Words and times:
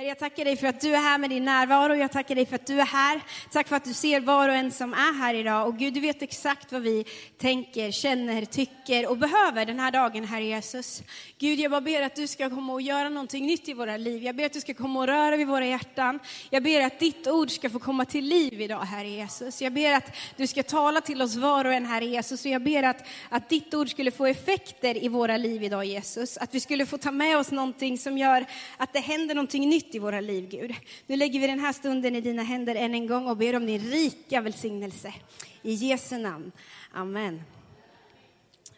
Herre, 0.00 0.08
jag 0.08 0.18
tackar 0.18 0.44
dig 0.44 0.56
för 0.56 0.66
att 0.66 0.80
du 0.80 0.94
är 0.94 1.00
här 1.00 1.18
med 1.18 1.30
din 1.30 1.44
närvaro. 1.44 1.94
Jag 1.94 2.12
tackar 2.12 2.34
dig 2.34 2.46
för 2.46 2.54
att 2.54 2.66
du 2.66 2.80
är 2.80 2.86
här. 2.86 3.20
Tack 3.52 3.68
för 3.68 3.76
att 3.76 3.84
du 3.84 3.94
ser 3.94 4.20
var 4.20 4.48
och 4.48 4.54
en 4.54 4.70
som 4.70 4.92
är 4.92 5.18
här 5.18 5.34
idag. 5.34 5.68
Och 5.68 5.78
Gud, 5.78 5.94
du 5.94 6.00
vet 6.00 6.22
exakt 6.22 6.72
vad 6.72 6.82
vi 6.82 7.04
tänker, 7.38 7.90
känner, 7.90 8.44
tycker 8.44 9.10
och 9.10 9.18
behöver 9.18 9.66
den 9.66 9.80
här 9.80 9.90
dagen, 9.90 10.24
Herre 10.24 10.44
Jesus. 10.44 11.02
Gud, 11.38 11.58
jag 11.58 11.70
bara 11.70 11.80
ber 11.80 12.02
att 12.02 12.16
du 12.16 12.26
ska 12.26 12.50
komma 12.50 12.72
och 12.72 12.82
göra 12.82 13.08
någonting 13.08 13.46
nytt 13.46 13.68
i 13.68 13.72
våra 13.74 13.96
liv. 13.96 14.22
Jag 14.22 14.36
ber 14.36 14.46
att 14.46 14.52
du 14.52 14.60
ska 14.60 14.74
komma 14.74 15.00
och 15.00 15.06
röra 15.06 15.36
vid 15.36 15.46
våra 15.46 15.66
hjärtan. 15.66 16.18
Jag 16.50 16.62
ber 16.62 16.80
att 16.80 16.98
ditt 16.98 17.26
ord 17.26 17.50
ska 17.50 17.70
få 17.70 17.78
komma 17.78 18.04
till 18.04 18.24
liv 18.24 18.60
idag, 18.60 18.80
Herre 18.80 19.08
Jesus. 19.08 19.62
Jag 19.62 19.72
ber 19.72 19.92
att 19.92 20.16
du 20.36 20.46
ska 20.46 20.62
tala 20.62 21.00
till 21.00 21.22
oss 21.22 21.36
var 21.36 21.64
och 21.64 21.72
en, 21.72 21.86
Herre 21.86 22.06
Jesus. 22.06 22.44
Och 22.44 22.50
jag 22.50 22.62
ber 22.62 22.82
att, 22.82 23.06
att 23.28 23.48
ditt 23.48 23.74
ord 23.74 23.90
skulle 23.90 24.10
få 24.10 24.26
effekter 24.26 25.04
i 25.04 25.08
våra 25.08 25.36
liv 25.36 25.62
idag, 25.62 25.84
Jesus. 25.84 26.36
Att 26.36 26.54
vi 26.54 26.60
skulle 26.60 26.86
få 26.86 26.98
ta 26.98 27.10
med 27.10 27.38
oss 27.38 27.50
någonting 27.50 27.98
som 27.98 28.18
gör 28.18 28.46
att 28.76 28.92
det 28.92 29.00
händer 29.00 29.34
någonting 29.34 29.68
nytt 29.68 29.89
i 29.94 29.98
våra 29.98 30.20
liv, 30.20 30.48
Gud. 30.48 30.74
Nu 31.06 31.16
lägger 31.16 31.40
vi 31.40 31.46
den 31.46 31.60
här 31.60 31.72
stunden 31.72 32.16
i 32.16 32.20
dina 32.20 32.42
händer 32.42 32.74
än 32.74 32.94
en 32.94 33.06
gång 33.06 33.28
och 33.28 33.36
ber 33.36 33.56
om 33.56 33.66
din 33.66 33.90
rika 33.90 34.40
välsignelse. 34.40 35.14
I 35.62 35.72
Jesu 35.72 36.18
namn. 36.18 36.52
Amen. 36.92 37.42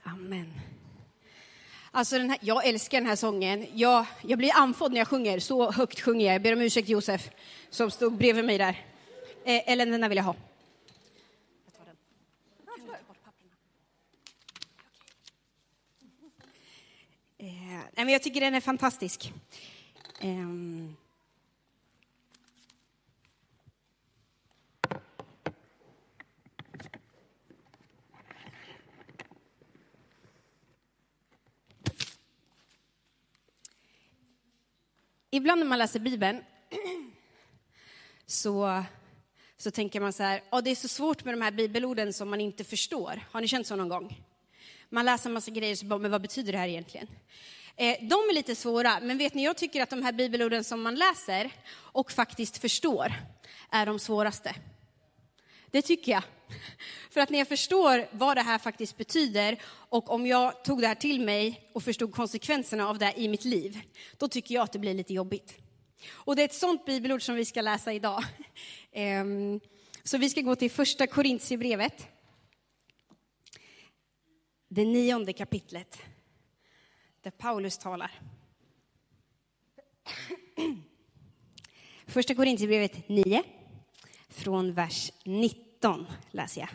Amen. 0.02 0.52
Alltså 1.90 2.18
den 2.18 2.30
här, 2.30 2.38
jag 2.42 2.66
älskar 2.66 2.98
den 2.98 3.08
här 3.08 3.16
sången. 3.16 3.66
Jag, 3.74 4.06
jag 4.22 4.38
blir 4.38 4.56
andfådd 4.56 4.92
när 4.92 4.98
jag 4.98 5.08
sjunger, 5.08 5.38
så 5.38 5.70
högt 5.70 6.00
sjunger 6.00 6.26
jag. 6.26 6.34
Jag 6.34 6.42
ber 6.42 6.52
om 6.52 6.60
ursäkt 6.60 6.88
Josef, 6.88 7.30
som 7.70 7.90
stod 7.90 8.16
bredvid 8.16 8.44
mig 8.44 8.58
där. 8.58 8.84
Eh, 9.44 9.70
Ellen, 9.70 9.90
den 9.90 10.00
där 10.00 10.08
vill 10.08 10.16
jag 10.16 10.24
ha. 10.24 10.34
Jag. 17.38 17.48
Eh, 17.48 17.78
nej, 17.92 18.04
men 18.04 18.08
jag 18.08 18.22
tycker 18.22 18.40
den 18.40 18.54
är 18.54 18.60
fantastisk. 18.60 19.32
Eh, 20.20 20.28
Ibland 35.34 35.58
när 35.58 35.66
man 35.66 35.78
läser 35.78 36.00
Bibeln 36.00 36.44
så, 38.26 38.84
så 39.56 39.70
tänker 39.70 40.00
man 40.00 40.12
så 40.12 40.22
här, 40.22 40.42
oh, 40.50 40.62
det 40.62 40.70
är 40.70 40.74
så 40.74 40.88
svårt 40.88 41.24
med 41.24 41.34
de 41.34 41.42
här 41.42 41.50
bibelorden 41.50 42.12
som 42.12 42.30
man 42.30 42.40
inte 42.40 42.64
förstår. 42.64 43.20
Har 43.30 43.40
ni 43.40 43.48
känt 43.48 43.66
så 43.66 43.76
någon 43.76 43.88
gång? 43.88 44.22
Man 44.88 45.04
läser 45.04 45.30
en 45.30 45.34
massa 45.34 45.50
grejer 45.50 45.72
och 45.72 45.78
så 45.78 45.86
bara, 45.86 45.98
men 45.98 46.10
vad 46.10 46.22
betyder 46.22 46.52
det 46.52 46.58
här 46.58 46.68
egentligen? 46.68 47.08
Eh, 47.76 47.96
de 48.00 48.14
är 48.14 48.34
lite 48.34 48.54
svåra, 48.54 49.00
men 49.00 49.18
vet 49.18 49.34
ni, 49.34 49.44
jag 49.44 49.56
tycker 49.56 49.82
att 49.82 49.90
de 49.90 50.02
här 50.02 50.12
bibelorden 50.12 50.64
som 50.64 50.82
man 50.82 50.94
läser 50.94 51.50
och 51.74 52.12
faktiskt 52.12 52.58
förstår 52.58 53.12
är 53.70 53.86
de 53.86 53.98
svåraste. 53.98 54.54
Det 55.72 55.82
tycker 55.82 56.12
jag. 56.12 56.22
För 57.10 57.20
att 57.20 57.30
när 57.30 57.38
jag 57.38 57.48
förstår 57.48 58.08
vad 58.10 58.36
det 58.36 58.42
här 58.42 58.58
faktiskt 58.58 58.96
betyder 58.96 59.62
och 59.66 60.10
om 60.10 60.26
jag 60.26 60.64
tog 60.64 60.80
det 60.80 60.86
här 60.86 60.94
till 60.94 61.20
mig 61.20 61.70
och 61.72 61.82
förstod 61.82 62.14
konsekvenserna 62.14 62.88
av 62.88 62.98
det 62.98 63.14
i 63.16 63.28
mitt 63.28 63.44
liv, 63.44 63.80
då 64.16 64.28
tycker 64.28 64.54
jag 64.54 64.62
att 64.62 64.72
det 64.72 64.78
blir 64.78 64.94
lite 64.94 65.14
jobbigt. 65.14 65.58
Och 66.10 66.36
det 66.36 66.42
är 66.42 66.44
ett 66.44 66.54
sånt 66.54 66.84
bibelord 66.84 67.22
som 67.22 67.34
vi 67.34 67.44
ska 67.44 67.60
läsa 67.60 67.92
idag. 67.92 68.24
Ehm, 68.92 69.60
så 70.02 70.18
vi 70.18 70.30
ska 70.30 70.40
gå 70.40 70.56
till 70.56 70.70
första 70.70 71.06
Korintierbrevet. 71.06 72.08
Det 74.68 74.84
nionde 74.84 75.32
kapitlet 75.32 75.98
där 77.22 77.30
Paulus 77.30 77.78
talar. 77.78 78.20
Första 82.06 82.34
Korintierbrevet 82.34 83.08
9, 83.08 83.42
från 84.28 84.72
vers 84.72 85.12
19 85.24 85.71
läser 86.30 86.60
jag. 86.60 86.70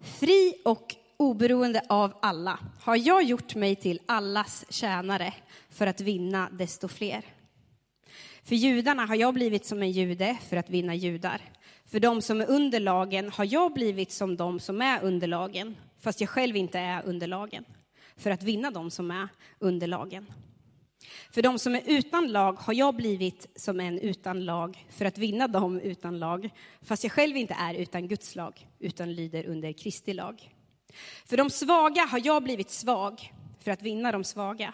Fri 0.00 0.54
och 0.64 0.94
oberoende 1.16 1.82
av 1.88 2.18
alla 2.22 2.58
har 2.80 2.96
jag 2.96 3.22
gjort 3.22 3.54
mig 3.54 3.76
till 3.76 4.00
allas 4.06 4.64
tjänare 4.68 5.34
för 5.70 5.86
att 5.86 6.00
vinna 6.00 6.48
desto 6.52 6.88
fler. 6.88 7.24
För 8.42 8.54
judarna 8.54 9.06
har 9.06 9.14
jag 9.14 9.34
blivit 9.34 9.66
som 9.66 9.82
en 9.82 9.90
jude 9.90 10.38
för 10.48 10.56
att 10.56 10.70
vinna 10.70 10.94
judar. 10.94 11.40
För 11.84 12.00
de 12.00 12.22
som 12.22 12.40
är 12.40 12.50
under 12.50 12.80
lagen 12.80 13.30
har 13.30 13.44
jag 13.52 13.72
blivit 13.72 14.12
som 14.12 14.36
de 14.36 14.60
som 14.60 14.82
är 14.82 15.02
under 15.02 15.26
lagen, 15.26 15.76
fast 16.00 16.20
jag 16.20 16.30
själv 16.30 16.56
inte 16.56 16.78
är 16.78 17.02
under 17.06 17.26
lagen 17.26 17.64
för 18.16 18.30
att 18.30 18.42
vinna 18.42 18.70
de 18.70 18.90
som 18.90 19.10
är 19.10 19.28
under 19.58 19.86
lagen. 19.86 20.26
För 21.30 21.42
de 21.42 21.58
som 21.58 21.74
är 21.74 21.82
utan 21.86 22.32
lag 22.32 22.52
har 22.52 22.74
jag 22.74 22.94
blivit 22.94 23.46
som 23.56 23.80
en 23.80 23.98
utan 23.98 24.44
lag 24.44 24.86
för 24.90 25.04
att 25.04 25.18
vinna 25.18 25.48
dem 25.48 25.80
utan 25.80 26.18
lag, 26.18 26.50
fast 26.82 27.04
jag 27.04 27.12
själv 27.12 27.36
inte 27.36 27.54
är 27.54 27.74
utan 27.74 28.08
Guds 28.08 28.36
lag, 28.36 28.68
utan 28.78 29.14
lyder 29.14 29.46
under 29.46 29.72
Kristi 29.72 30.14
lag. 30.14 30.50
För 31.24 31.36
de 31.36 31.50
svaga 31.50 32.02
har 32.04 32.20
jag 32.24 32.42
blivit 32.42 32.70
svag 32.70 33.32
för 33.60 33.70
att 33.70 33.82
vinna 33.82 34.12
de 34.12 34.24
svaga. 34.24 34.72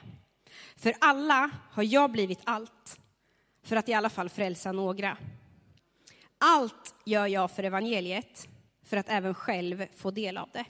För 0.77 0.95
alla 1.01 1.51
har 1.71 1.83
jag 1.83 2.11
blivit 2.11 2.41
allt, 2.45 3.01
för 3.65 3.77
att 3.77 3.89
i 3.89 3.95
alla 3.95 4.11
fall 4.11 4.29
frälsa 4.29 4.73
några. 4.73 5.17
Allt 6.39 6.95
gör 7.05 7.27
jag 7.27 7.51
för 7.51 7.63
evangeliet, 7.63 8.49
för 8.85 8.97
att 8.97 9.09
även 9.09 9.35
själv 9.35 9.87
få 9.97 10.11
del 10.11 10.39
av 10.39 10.49
det. 10.53 10.65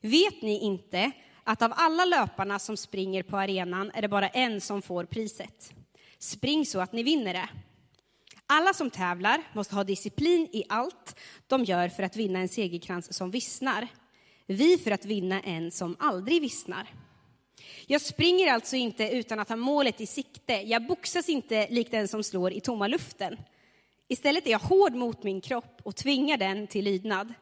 Vet 0.00 0.42
ni 0.42 0.58
inte 0.58 1.12
att 1.48 1.62
av 1.62 1.72
alla 1.76 2.04
löparna 2.04 2.58
som 2.58 2.76
springer 2.76 3.22
på 3.22 3.36
arenan 3.36 3.90
är 3.94 4.02
det 4.02 4.08
bara 4.08 4.28
en 4.28 4.60
som 4.60 4.82
får 4.82 5.04
priset. 5.04 5.72
Spring 6.18 6.66
så 6.66 6.80
att 6.80 6.92
ni 6.92 7.02
vinner 7.02 7.32
det. 7.32 7.48
Alla 8.46 8.74
som 8.74 8.90
tävlar 8.90 9.42
måste 9.52 9.74
ha 9.74 9.84
disciplin 9.84 10.48
i 10.52 10.64
allt 10.68 11.20
de 11.46 11.64
gör 11.64 11.88
för 11.88 12.02
att 12.02 12.16
vinna 12.16 12.38
en 12.38 12.48
segerkrans 12.48 13.14
som 13.14 13.30
vissnar. 13.30 13.88
Vi 14.46 14.78
för 14.78 14.90
att 14.90 15.04
vinna 15.04 15.40
en 15.40 15.70
som 15.70 15.96
aldrig 15.98 16.40
vissnar. 16.40 16.94
Jag 17.86 18.00
springer 18.00 18.52
alltså 18.52 18.76
inte 18.76 19.10
utan 19.10 19.40
att 19.40 19.48
ha 19.48 19.56
målet 19.56 20.00
i 20.00 20.06
sikte. 20.06 20.52
Jag 20.52 20.86
boxas 20.86 21.28
inte 21.28 21.66
likt 21.70 21.90
den 21.90 22.08
som 22.08 22.22
slår 22.22 22.52
i 22.52 22.60
tomma 22.60 22.88
luften. 22.88 23.36
Istället 24.08 24.46
är 24.46 24.50
jag 24.50 24.58
hård 24.58 24.94
mot 24.94 25.22
min 25.22 25.40
kropp 25.40 25.80
och 25.82 25.96
tvingar 25.96 26.36
den 26.36 26.66
till 26.66 26.84
lydnad 26.84 27.34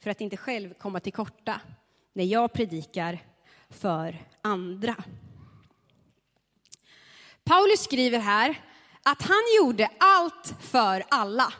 för 0.00 0.10
att 0.10 0.20
inte 0.20 0.36
själv 0.36 0.74
komma 0.74 1.00
till 1.00 1.12
korta 1.12 1.60
när 2.12 2.24
jag 2.24 2.52
predikar 2.52 3.18
för 3.70 4.26
andra. 4.42 4.96
Paulus 7.44 7.84
skriver 7.84 8.18
här 8.18 8.60
att 9.02 9.22
han 9.22 9.42
gjorde 9.56 9.90
allt 9.98 10.54
för 10.60 11.04
alla. 11.08 11.52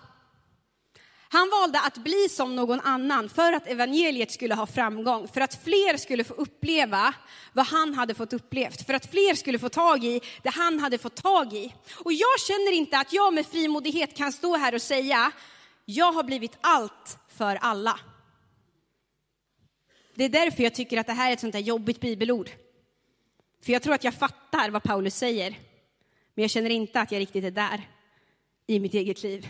Han 1.30 1.50
valde 1.50 1.80
att 1.80 1.96
bli 1.96 2.28
som 2.28 2.56
någon 2.56 2.80
annan 2.80 3.28
för 3.28 3.52
att 3.52 3.66
evangeliet 3.66 4.32
skulle 4.32 4.54
ha 4.54 4.66
framgång, 4.66 5.28
för 5.28 5.40
att 5.40 5.64
fler 5.64 5.96
skulle 5.96 6.24
få 6.24 6.34
uppleva 6.34 7.14
vad 7.52 7.66
han 7.66 7.94
hade 7.94 8.14
fått 8.14 8.32
upplevt, 8.32 8.86
för 8.86 8.94
att 8.94 9.10
fler 9.10 9.34
skulle 9.34 9.58
få 9.58 9.68
tag 9.68 10.04
i 10.04 10.20
det 10.42 10.50
han 10.50 10.78
hade 10.80 10.98
fått 10.98 11.16
tag 11.16 11.52
i. 11.52 11.74
Och 12.04 12.12
jag 12.12 12.40
känner 12.46 12.72
inte 12.72 12.98
att 12.98 13.12
jag 13.12 13.34
med 13.34 13.46
frimodighet 13.46 14.16
kan 14.16 14.32
stå 14.32 14.56
här 14.56 14.74
och 14.74 14.82
säga, 14.82 15.32
jag 15.84 16.12
har 16.12 16.22
blivit 16.22 16.58
allt 16.60 17.18
för 17.36 17.58
alla. 17.60 18.00
Det 20.18 20.24
är 20.24 20.28
därför 20.28 20.62
jag 20.62 20.74
tycker 20.74 20.98
att 20.98 21.06
det 21.06 21.12
här 21.12 21.28
är 21.28 21.32
ett 21.32 21.40
sånt 21.40 21.52
där 21.52 21.60
jobbigt 21.60 22.00
bibelord. 22.00 22.50
För 23.64 23.72
jag 23.72 23.82
tror 23.82 23.94
att 23.94 24.04
jag 24.04 24.14
fattar 24.14 24.70
vad 24.70 24.82
Paulus 24.82 25.16
säger, 25.16 25.50
men 26.34 26.42
jag 26.42 26.50
känner 26.50 26.70
inte 26.70 27.00
att 27.00 27.12
jag 27.12 27.20
riktigt 27.20 27.44
är 27.44 27.50
där 27.50 27.88
i 28.66 28.80
mitt 28.80 28.94
eget 28.94 29.22
liv. 29.22 29.48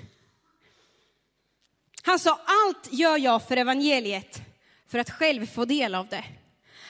Han 2.03 2.19
sa, 2.19 2.41
allt 2.45 2.93
gör 2.93 3.19
jag 3.19 3.49
för 3.49 3.57
evangeliet, 3.57 4.43
för 4.89 4.99
att 4.99 5.11
själv 5.11 5.47
få 5.47 5.65
del 5.65 5.95
av 5.95 6.09
det. 6.09 6.25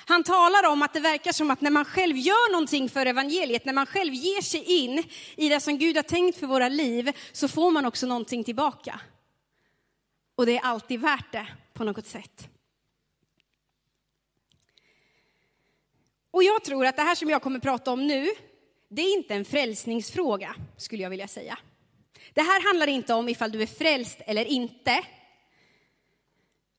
Han 0.06 0.24
talar 0.24 0.68
om 0.68 0.82
att 0.82 0.92
det 0.92 1.00
verkar 1.00 1.32
som 1.32 1.50
att 1.50 1.60
när 1.60 1.70
man 1.70 1.84
själv 1.84 2.16
gör 2.16 2.52
någonting 2.52 2.88
för 2.88 3.06
evangeliet, 3.06 3.64
när 3.64 3.72
man 3.72 3.86
själv 3.86 4.14
ger 4.14 4.42
sig 4.42 4.64
in 4.64 5.04
i 5.36 5.48
det 5.48 5.60
som 5.60 5.78
Gud 5.78 5.96
har 5.96 6.02
tänkt 6.02 6.38
för 6.38 6.46
våra 6.46 6.68
liv, 6.68 7.12
så 7.32 7.48
får 7.48 7.70
man 7.70 7.86
också 7.86 8.06
någonting 8.06 8.44
tillbaka. 8.44 9.00
Och 10.34 10.46
det 10.46 10.58
är 10.58 10.64
alltid 10.64 11.00
värt 11.00 11.32
det 11.32 11.46
på 11.72 11.84
något 11.84 12.06
sätt. 12.06 12.48
Och 16.38 16.44
jag 16.44 16.64
tror 16.64 16.86
att 16.86 16.96
det 16.96 17.02
här 17.02 17.14
som 17.14 17.30
jag 17.30 17.42
kommer 17.42 17.58
prata 17.58 17.92
om 17.92 18.06
nu, 18.06 18.28
det 18.88 19.02
är 19.02 19.16
inte 19.16 19.34
en 19.34 19.44
frälsningsfråga, 19.44 20.54
skulle 20.76 21.02
jag 21.02 21.10
vilja 21.10 21.28
säga. 21.28 21.58
Det 22.32 22.42
här 22.42 22.68
handlar 22.68 22.86
inte 22.86 23.14
om 23.14 23.28
ifall 23.28 23.52
du 23.52 23.62
är 23.62 23.66
frälst 23.66 24.20
eller 24.26 24.44
inte, 24.44 25.04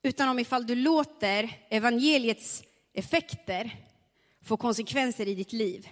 utan 0.03 0.29
om 0.29 0.39
ifall 0.39 0.67
du 0.67 0.75
låter 0.75 1.49
evangeliets 1.69 2.63
effekter 2.93 3.75
få 4.43 4.57
konsekvenser 4.57 5.27
i 5.27 5.35
ditt 5.35 5.53
liv 5.53 5.89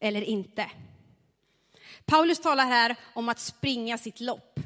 eller 0.00 0.22
inte. 0.22 0.70
Paulus 2.04 2.40
talar 2.40 2.66
här 2.66 2.96
om 3.14 3.28
att 3.28 3.40
springa 3.40 3.98
sitt 3.98 4.20
lopp. 4.20 4.60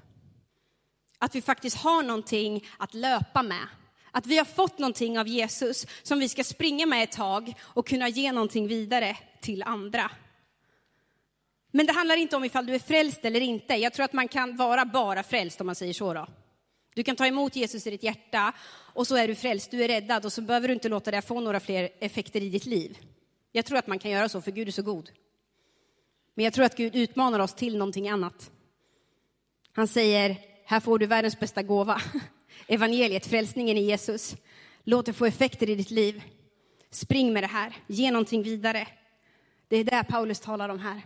Att 1.18 1.34
vi 1.34 1.42
faktiskt 1.42 1.76
har 1.76 2.02
någonting 2.02 2.66
att 2.78 2.94
löpa 2.94 3.42
med. 3.42 3.66
Att 4.16 4.26
vi 4.26 4.38
har 4.38 4.44
fått 4.44 4.78
någonting 4.78 5.18
av 5.18 5.28
Jesus 5.28 5.86
som 6.02 6.18
vi 6.18 6.28
ska 6.28 6.44
springa 6.44 6.86
med 6.86 7.04
ett 7.04 7.12
tag 7.12 7.54
och 7.60 7.86
kunna 7.86 8.08
ge 8.08 8.32
någonting 8.32 8.68
vidare 8.68 9.16
till 9.40 9.62
andra. 9.62 10.10
Men 11.70 11.86
det 11.86 11.92
handlar 11.92 12.16
inte 12.16 12.36
om 12.36 12.44
ifall 12.44 12.66
du 12.66 12.74
är 12.74 12.78
frälst 12.78 13.24
eller 13.24 13.40
inte. 13.40 13.74
Jag 13.74 13.92
tror 13.92 14.04
att 14.04 14.12
man 14.12 14.28
kan 14.28 14.56
vara 14.56 14.84
bara 14.84 15.22
frälst 15.22 15.60
om 15.60 15.66
man 15.66 15.74
säger 15.74 15.92
så. 15.92 16.14
Då. 16.14 16.26
Du 16.94 17.02
kan 17.02 17.16
ta 17.16 17.26
emot 17.26 17.56
Jesus 17.56 17.86
i 17.86 17.90
ditt 17.90 18.02
hjärta 18.02 18.52
och 18.68 19.06
så 19.06 19.16
är 19.16 19.28
du 19.28 19.34
frälst, 19.34 19.70
du 19.70 19.84
är 19.84 19.88
räddad 19.88 20.24
och 20.24 20.32
så 20.32 20.42
behöver 20.42 20.68
du 20.68 20.74
inte 20.74 20.88
låta 20.88 21.10
det 21.10 21.22
få 21.22 21.40
några 21.40 21.60
fler 21.60 21.90
effekter 22.00 22.42
i 22.42 22.48
ditt 22.48 22.66
liv. 22.66 22.98
Jag 23.52 23.64
tror 23.64 23.78
att 23.78 23.86
man 23.86 23.98
kan 23.98 24.10
göra 24.10 24.28
så, 24.28 24.40
för 24.40 24.50
Gud 24.50 24.68
är 24.68 24.72
så 24.72 24.82
god. 24.82 25.10
Men 26.34 26.44
jag 26.44 26.54
tror 26.54 26.64
att 26.64 26.76
Gud 26.76 26.96
utmanar 26.96 27.40
oss 27.40 27.54
till 27.54 27.78
någonting 27.78 28.08
annat. 28.08 28.50
Han 29.72 29.88
säger, 29.88 30.36
här 30.64 30.80
får 30.80 30.98
du 30.98 31.06
världens 31.06 31.40
bästa 31.40 31.62
gåva. 31.62 32.00
Evangeliet, 32.66 33.26
frälsningen 33.26 33.76
i 33.76 33.82
Jesus. 33.82 34.36
Låt 34.84 35.06
det 35.06 35.12
få 35.12 35.26
effekter 35.26 35.70
i 35.70 35.74
ditt 35.74 35.90
liv. 35.90 36.22
Spring 36.90 37.32
med 37.32 37.42
det 37.42 37.46
här, 37.46 37.76
ge 37.86 38.10
någonting 38.10 38.42
vidare. 38.42 38.88
Det 39.68 39.76
är 39.76 39.84
det 39.84 40.04
Paulus 40.08 40.40
talar 40.40 40.68
om 40.68 40.78
här. 40.78 41.02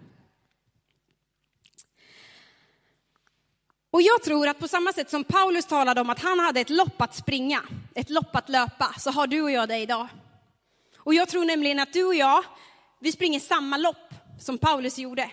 Och 3.90 4.02
jag 4.02 4.22
tror 4.22 4.48
att 4.48 4.58
på 4.58 4.68
samma 4.68 4.92
sätt 4.92 5.10
som 5.10 5.24
Paulus 5.24 5.66
talade 5.66 6.00
om 6.00 6.10
att 6.10 6.22
han 6.22 6.38
hade 6.38 6.60
ett 6.60 6.70
lopp 6.70 7.02
att 7.02 7.14
springa, 7.14 7.62
ett 7.94 8.10
lopp 8.10 8.36
att 8.36 8.48
löpa, 8.48 8.94
så 8.98 9.10
har 9.10 9.26
du 9.26 9.42
och 9.42 9.50
jag 9.50 9.68
det 9.68 9.78
idag. 9.78 10.08
Och 10.96 11.14
jag 11.14 11.28
tror 11.28 11.44
nämligen 11.44 11.80
att 11.80 11.92
du 11.92 12.04
och 12.04 12.14
jag, 12.14 12.44
vi 13.00 13.12
springer 13.12 13.40
samma 13.40 13.76
lopp 13.76 14.14
som 14.40 14.58
Paulus 14.58 14.98
gjorde. 14.98 15.30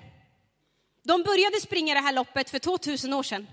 De 1.04 1.24
började 1.24 1.62
springa 1.62 1.94
det 1.94 2.00
här 2.00 2.14
loppet 2.14 2.50
för 2.50 2.60
2000 2.60 3.14
år 3.14 3.24
sedan. 3.24 3.48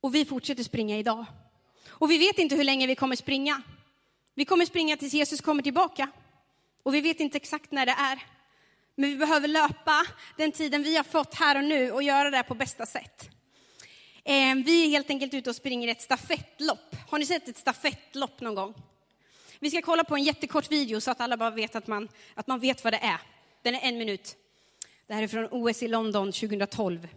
Och 0.00 0.14
vi 0.14 0.24
fortsätter 0.24 0.62
springa 0.62 0.98
idag. 0.98 1.24
Och 1.88 2.10
vi 2.10 2.18
vet 2.18 2.38
inte 2.38 2.56
hur 2.56 2.64
länge 2.64 2.86
vi 2.86 2.94
kommer 2.94 3.16
springa. 3.16 3.62
Vi 4.34 4.44
kommer 4.44 4.66
springa 4.66 4.96
tills 4.96 5.14
Jesus 5.14 5.40
kommer 5.40 5.62
tillbaka. 5.62 6.08
Och 6.82 6.94
vi 6.94 7.00
vet 7.00 7.20
inte 7.20 7.36
exakt 7.36 7.72
när 7.72 7.86
det 7.86 7.92
är. 7.92 8.22
Men 8.94 9.10
vi 9.10 9.16
behöver 9.16 9.48
löpa 9.48 10.06
den 10.36 10.52
tiden 10.52 10.82
vi 10.82 10.96
har 10.96 11.04
fått 11.04 11.34
här 11.34 11.56
och 11.56 11.64
nu 11.64 11.92
och 11.92 12.02
göra 12.02 12.30
det 12.30 12.42
på 12.42 12.54
bästa 12.54 12.86
sätt. 12.86 13.30
Eh, 14.24 14.54
vi 14.54 14.84
är 14.84 14.88
helt 14.88 15.10
enkelt 15.10 15.34
ute 15.34 15.50
och 15.50 15.56
springer 15.56 15.88
ett 15.88 16.02
stafettlopp. 16.02 16.96
Har 17.08 17.18
ni 17.18 17.26
sett 17.26 17.48
ett 17.48 17.56
stafettlopp 17.56 18.40
någon 18.40 18.54
gång? 18.54 18.74
Vi 19.58 19.70
ska 19.70 19.82
kolla 19.82 20.04
på 20.04 20.16
en 20.16 20.22
jättekort 20.22 20.72
video 20.72 21.00
så 21.00 21.10
att 21.10 21.20
alla 21.20 21.36
bara 21.36 21.50
vet 21.50 21.76
att 21.76 21.86
man, 21.86 22.08
att 22.34 22.46
man 22.46 22.60
vet 22.60 22.84
vad 22.84 22.92
det 22.92 23.00
är. 23.02 23.20
Den 23.62 23.74
är 23.74 23.80
en 23.82 23.98
minut. 23.98 24.36
Det 25.06 25.14
här 25.14 25.22
är 25.22 25.28
från 25.28 25.48
OS 25.50 25.82
i 25.82 25.88
London 25.88 26.32
2012. 26.32 27.08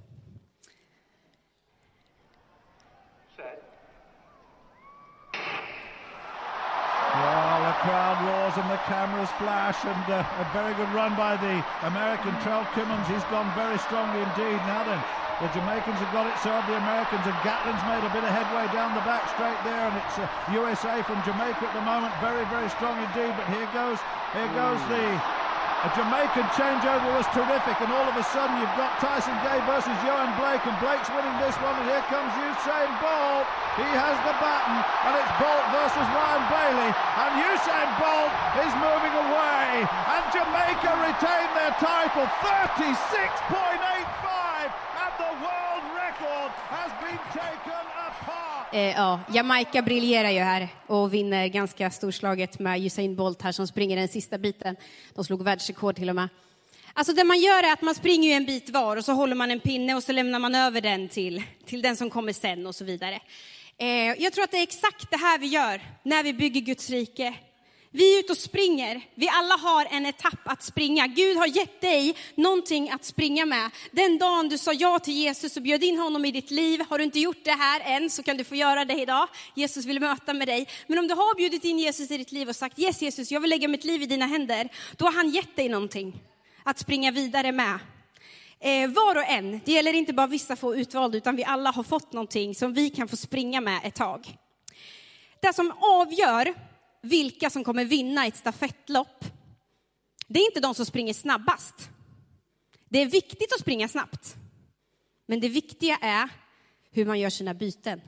Crowd 7.80 8.20
roars 8.28 8.56
and 8.60 8.68
the 8.68 8.80
cameras 8.92 9.32
flash, 9.40 9.80
and 9.88 10.06
uh, 10.12 10.20
a 10.20 10.46
very 10.52 10.76
good 10.76 10.92
run 10.92 11.16
by 11.16 11.40
the 11.40 11.64
American 11.88 12.36
Trell 12.44 12.68
Kimmons. 12.76 13.08
He's 13.08 13.24
gone 13.32 13.48
very 13.56 13.80
strongly 13.80 14.20
indeed. 14.20 14.60
Now 14.68 14.84
then, 14.84 15.00
the 15.40 15.48
Jamaicans 15.56 15.96
have 16.04 16.12
got 16.12 16.28
it 16.28 16.36
served, 16.44 16.68
the 16.68 16.76
Americans, 16.76 17.24
and 17.24 17.38
Gatlin's 17.48 17.80
made 17.88 18.04
a 18.04 18.12
bit 18.12 18.28
of 18.28 18.32
headway 18.36 18.68
down 18.76 18.92
the 18.92 19.06
back 19.08 19.24
straight 19.32 19.56
there, 19.64 19.88
and 19.88 19.96
it's 19.96 20.20
uh, 20.20 20.28
USA 20.52 21.00
from 21.08 21.24
Jamaica 21.24 21.64
at 21.64 21.72
the 21.72 21.86
moment, 21.88 22.12
very, 22.20 22.44
very 22.52 22.68
strong 22.68 23.00
indeed. 23.00 23.32
But 23.40 23.48
here 23.48 23.70
goes, 23.72 24.00
here 24.36 24.52
goes 24.52 24.80
the 24.92 25.39
a 25.80 25.88
Jamaican 25.96 26.44
changeover 26.60 27.08
was 27.16 27.24
terrific, 27.32 27.80
and 27.80 27.88
all 27.88 28.04
of 28.04 28.12
a 28.20 28.26
sudden 28.36 28.52
you've 28.60 28.76
got 28.76 29.00
Tyson 29.00 29.32
Gay 29.48 29.64
versus 29.64 29.96
Johan 30.04 30.28
Blake, 30.36 30.60
and 30.68 30.76
Blake's 30.84 31.08
winning 31.08 31.32
this 31.40 31.56
one, 31.64 31.72
and 31.72 31.88
here 31.88 32.04
comes 32.12 32.36
Usain 32.36 32.92
Bolt. 33.00 33.48
He 33.80 33.88
has 33.88 34.20
the 34.28 34.36
baton, 34.44 34.84
and 35.08 35.16
it's 35.16 35.32
Bolt 35.40 35.64
versus 35.72 36.04
Ryan 36.12 36.44
Bailey, 36.52 36.92
and 36.92 37.32
Usain 37.48 37.90
Bolt 37.96 38.28
is 38.60 38.76
moving 38.76 39.16
away, 39.24 39.88
and 39.88 40.24
Jamaica 40.36 41.00
retain 41.00 41.48
their 41.56 41.72
title 41.80 42.28
36.85, 42.44 44.68
and 45.00 45.12
the 45.16 45.32
world 45.40 45.84
record 45.96 46.52
has 46.76 46.92
been 47.00 47.24
taken. 47.32 47.99
Eh, 48.74 48.92
ja, 48.92 49.20
Jamaica 49.34 49.82
briljerar 49.82 50.30
ju 50.30 50.40
här 50.40 50.68
och 50.88 51.14
vinner 51.14 51.48
ganska 51.48 51.92
storslaget 51.92 52.60
med 52.60 52.86
Usain 52.86 53.16
Bolt 53.16 53.42
här 53.42 53.52
som 53.52 53.68
springer 53.68 53.96
den 53.98 54.08
sista 54.08 54.38
biten. 54.38 54.76
De 55.16 55.26
slog 55.26 55.44
världsrekord 55.44 55.96
till 55.96 56.10
och 56.10 56.16
med. 56.16 56.30
Alltså 56.94 57.14
det 57.14 57.24
man 57.24 57.40
gör 57.40 57.64
är 57.64 57.74
att 57.74 57.82
man 57.82 57.96
springer 57.96 58.30
ju 58.30 58.36
en 58.36 58.46
bit 58.46 58.70
var 58.70 58.98
och 58.98 59.06
så 59.06 59.12
håller 59.12 59.36
man 59.36 59.52
en 59.52 59.60
pinne 59.60 59.96
och 59.96 60.04
så 60.04 60.12
lämnar 60.12 60.40
man 60.40 60.56
över 60.56 60.82
den 60.82 61.10
till, 61.10 61.44
till 61.66 61.82
den 61.82 61.96
som 61.96 62.10
kommer 62.10 62.34
sen 62.34 62.68
och 62.68 62.76
så 62.76 62.86
vidare. 62.86 63.20
Eh, 63.78 63.88
jag 64.24 64.34
tror 64.34 64.44
att 64.44 64.52
det 64.52 64.58
är 64.58 64.64
exakt 64.64 65.12
det 65.12 65.18
här 65.18 65.40
vi 65.40 65.48
gör 65.48 65.82
när 66.04 66.24
vi 66.24 66.34
bygger 66.34 66.62
Guds 66.62 66.90
rike. 66.90 67.34
Vi 67.92 68.16
är 68.16 68.20
ute 68.20 68.32
och 68.32 68.38
springer. 68.38 69.02
Vi 69.16 69.30
alla 69.30 69.56
har 69.56 69.86
en 69.86 70.06
etapp 70.06 70.40
att 70.44 70.64
springa. 70.64 71.08
Gud 71.08 71.38
har 71.38 71.48
gett 71.48 71.82
dig 71.82 72.16
någonting 72.36 72.90
att 72.90 73.06
springa 73.06 73.46
med. 73.46 73.70
Den 73.92 74.18
dagen 74.18 74.50
du 74.50 74.58
sa 74.58 74.74
ja 74.74 75.00
till 75.00 75.14
Jesus 75.14 75.58
och 75.58 75.64
bjöd 75.64 75.84
in 75.84 75.98
honom 75.98 76.26
i 76.26 76.32
ditt 76.32 76.52
liv, 76.52 76.82
har 76.90 76.98
du 76.98 77.04
inte 77.04 77.20
gjort 77.20 77.44
det 77.44 77.52
här 77.52 77.82
än 77.86 78.10
så 78.10 78.24
kan 78.24 78.38
du 78.38 78.44
få 78.44 78.56
göra 78.56 78.86
det 78.86 79.02
idag. 79.02 79.28
Jesus 79.56 79.86
vill 79.86 80.00
möta 80.00 80.34
med 80.34 80.48
dig. 80.48 80.68
Men 80.88 81.00
om 81.00 81.08
du 81.08 81.14
har 81.14 81.36
bjudit 81.36 81.64
in 81.64 81.80
Jesus 81.80 82.12
i 82.12 82.18
ditt 82.18 82.32
liv 82.32 82.50
och 82.50 82.56
sagt 82.56 82.80
yes 82.80 83.02
Jesus, 83.02 83.32
jag 83.32 83.40
vill 83.40 83.50
lägga 83.50 83.68
mitt 83.68 83.84
liv 83.84 84.02
i 84.02 84.06
dina 84.06 84.26
händer, 84.26 84.70
då 84.98 85.06
har 85.06 85.12
han 85.12 85.30
gett 85.30 85.56
dig 85.56 85.70
någonting 85.70 86.22
att 86.64 86.80
springa 86.80 87.12
vidare 87.12 87.52
med. 87.52 87.80
Eh, 88.60 88.90
var 88.90 89.16
och 89.16 89.30
en, 89.30 89.62
det 89.66 89.72
gäller 89.72 89.94
inte 89.94 90.14
bara 90.14 90.28
vissa 90.28 90.56
få 90.56 90.76
utvalda, 90.76 91.18
utan 91.18 91.36
vi 91.36 91.44
alla 91.44 91.72
har 91.72 91.84
fått 91.84 92.14
någonting 92.14 92.56
som 92.56 92.74
vi 92.74 92.90
kan 92.90 93.08
få 93.08 93.18
springa 93.18 93.62
med 93.62 93.80
ett 93.84 93.96
tag. 93.96 94.38
Det 95.42 95.54
som 95.54 95.74
avgör 95.80 96.69
vilka 97.02 97.50
som 97.50 97.64
kommer 97.64 97.86
vinna 97.86 98.26
ett 98.26 98.38
stafettlopp, 98.38 99.26
det 100.28 100.40
är 100.40 100.46
inte 100.46 100.60
de 100.60 100.76
som 100.76 100.86
springer 100.86 101.14
snabbast. 101.14 101.90
Det 102.90 103.00
är 103.00 103.06
viktigt 103.06 103.54
att 103.54 103.60
springa 103.60 103.88
snabbt. 103.88 104.36
Men 105.26 105.40
det 105.40 105.50
viktiga 105.50 105.98
är 106.02 106.30
hur 106.92 107.06
man 107.06 107.20
gör 107.20 107.30
sina 107.30 107.54
byten. 107.54 108.02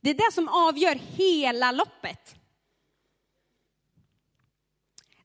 Det 0.00 0.10
är 0.10 0.14
det 0.14 0.32
som 0.32 0.48
avgör 0.48 0.94
hela 0.94 1.72
loppet. 1.72 2.36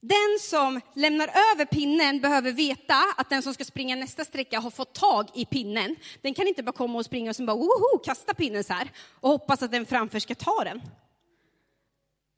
Den 0.02 0.40
som 0.42 0.82
lämnar 0.94 1.28
över 1.28 1.66
pinnen 1.66 2.20
behöver 2.20 2.52
veta 2.52 2.96
att 3.18 3.30
den 3.30 3.44
som 3.44 3.54
ska 3.54 3.66
springa 3.66 3.96
nästa 3.96 4.26
sträcka 4.26 4.60
har 4.60 4.72
fått 4.72 4.94
tag 4.94 5.30
i 5.34 5.46
pinnen. 5.46 5.96
Den 6.22 6.34
kan 6.34 6.48
inte 6.48 6.64
bara 6.64 6.72
komma 6.72 6.98
och 7.00 7.06
springa 7.06 7.30
och 7.30 7.36
sen 7.36 7.46
bara 7.46 7.58
woho, 7.58 7.98
kasta 8.04 8.34
pinnen 8.34 8.64
så 8.64 8.74
här 8.74 8.92
och 9.12 9.30
hoppas 9.30 9.64
att 9.64 9.72
den 9.72 9.86
framför 9.86 10.20
ska 10.20 10.36
ta 10.36 10.64
den. 10.64 10.82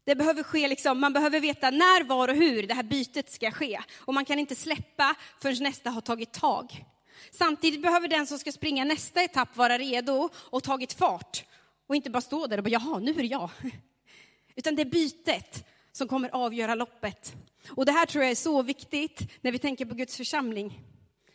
Det 0.04 0.16
behöver 0.16 0.44
ske 0.44 0.68
liksom, 0.68 1.00
man 1.00 1.14
behöver 1.14 1.40
veta 1.40 1.70
när, 1.70 2.04
var 2.04 2.28
och 2.28 2.36
hur 2.36 2.68
det 2.68 2.74
här 2.74 2.84
bytet 2.84 3.32
ska 3.32 3.52
ske. 3.52 3.82
Och 3.98 4.14
man 4.14 4.26
kan 4.26 4.40
inte 4.40 4.56
släppa 4.56 5.16
förrän 5.42 5.64
nästa 5.64 5.90
har 5.90 6.02
tagit 6.02 6.34
tag. 6.34 6.86
Samtidigt 7.32 7.82
behöver 7.82 8.08
den 8.08 8.28
som 8.28 8.40
ska 8.40 8.52
springa 8.52 8.84
nästa 8.84 9.24
etapp 9.24 9.58
vara 9.58 9.78
redo 9.78 10.30
och 10.36 10.64
tagit 10.64 10.94
fart. 10.94 11.46
Och 11.88 11.96
inte 11.96 12.10
bara 12.10 12.22
stå 12.22 12.48
där 12.48 12.58
och 12.58 12.64
bara, 12.64 12.70
jaha, 12.70 13.00
nu 13.00 13.12
är 13.12 13.16
det 13.16 13.24
jag. 13.24 13.50
Utan 14.56 14.76
det 14.76 14.82
är 14.82 14.86
bytet 14.86 15.66
som 15.92 16.08
kommer 16.08 16.30
avgöra 16.30 16.76
loppet. 16.76 17.36
Och 17.70 17.86
det 17.86 17.92
här 17.92 18.06
tror 18.06 18.24
jag 18.24 18.32
är 18.32 18.36
så 18.36 18.62
viktigt 18.62 19.32
när 19.42 19.52
vi 19.52 19.60
tänker 19.60 19.86
på 19.86 19.96
Guds 19.96 20.18
församling. 20.18 20.82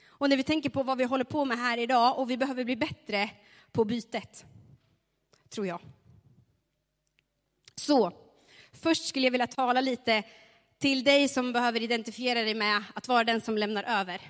Och 0.06 0.28
när 0.28 0.36
vi 0.36 0.42
tänker 0.42 0.70
på 0.70 0.82
vad 0.82 0.98
vi 0.98 1.04
håller 1.04 1.24
på 1.24 1.44
med 1.44 1.58
här 1.58 1.78
idag 1.78 2.18
och 2.18 2.30
vi 2.30 2.36
behöver 2.36 2.64
bli 2.64 2.76
bättre 2.76 3.30
på 3.72 3.84
bytet. 3.84 4.44
Tror 5.48 5.66
jag. 5.66 5.80
Så, 7.76 8.12
Först 8.84 9.04
skulle 9.04 9.26
jag 9.26 9.32
vilja 9.32 9.46
tala 9.46 9.80
lite 9.80 10.22
till 10.78 11.04
dig 11.04 11.28
som 11.28 11.52
behöver 11.52 11.82
identifiera 11.82 12.42
dig 12.42 12.54
med 12.54 12.84
att 12.94 13.08
vara 13.08 13.24
den 13.24 13.40
som 13.40 13.58
lämnar 13.58 13.82
över. 13.82 14.20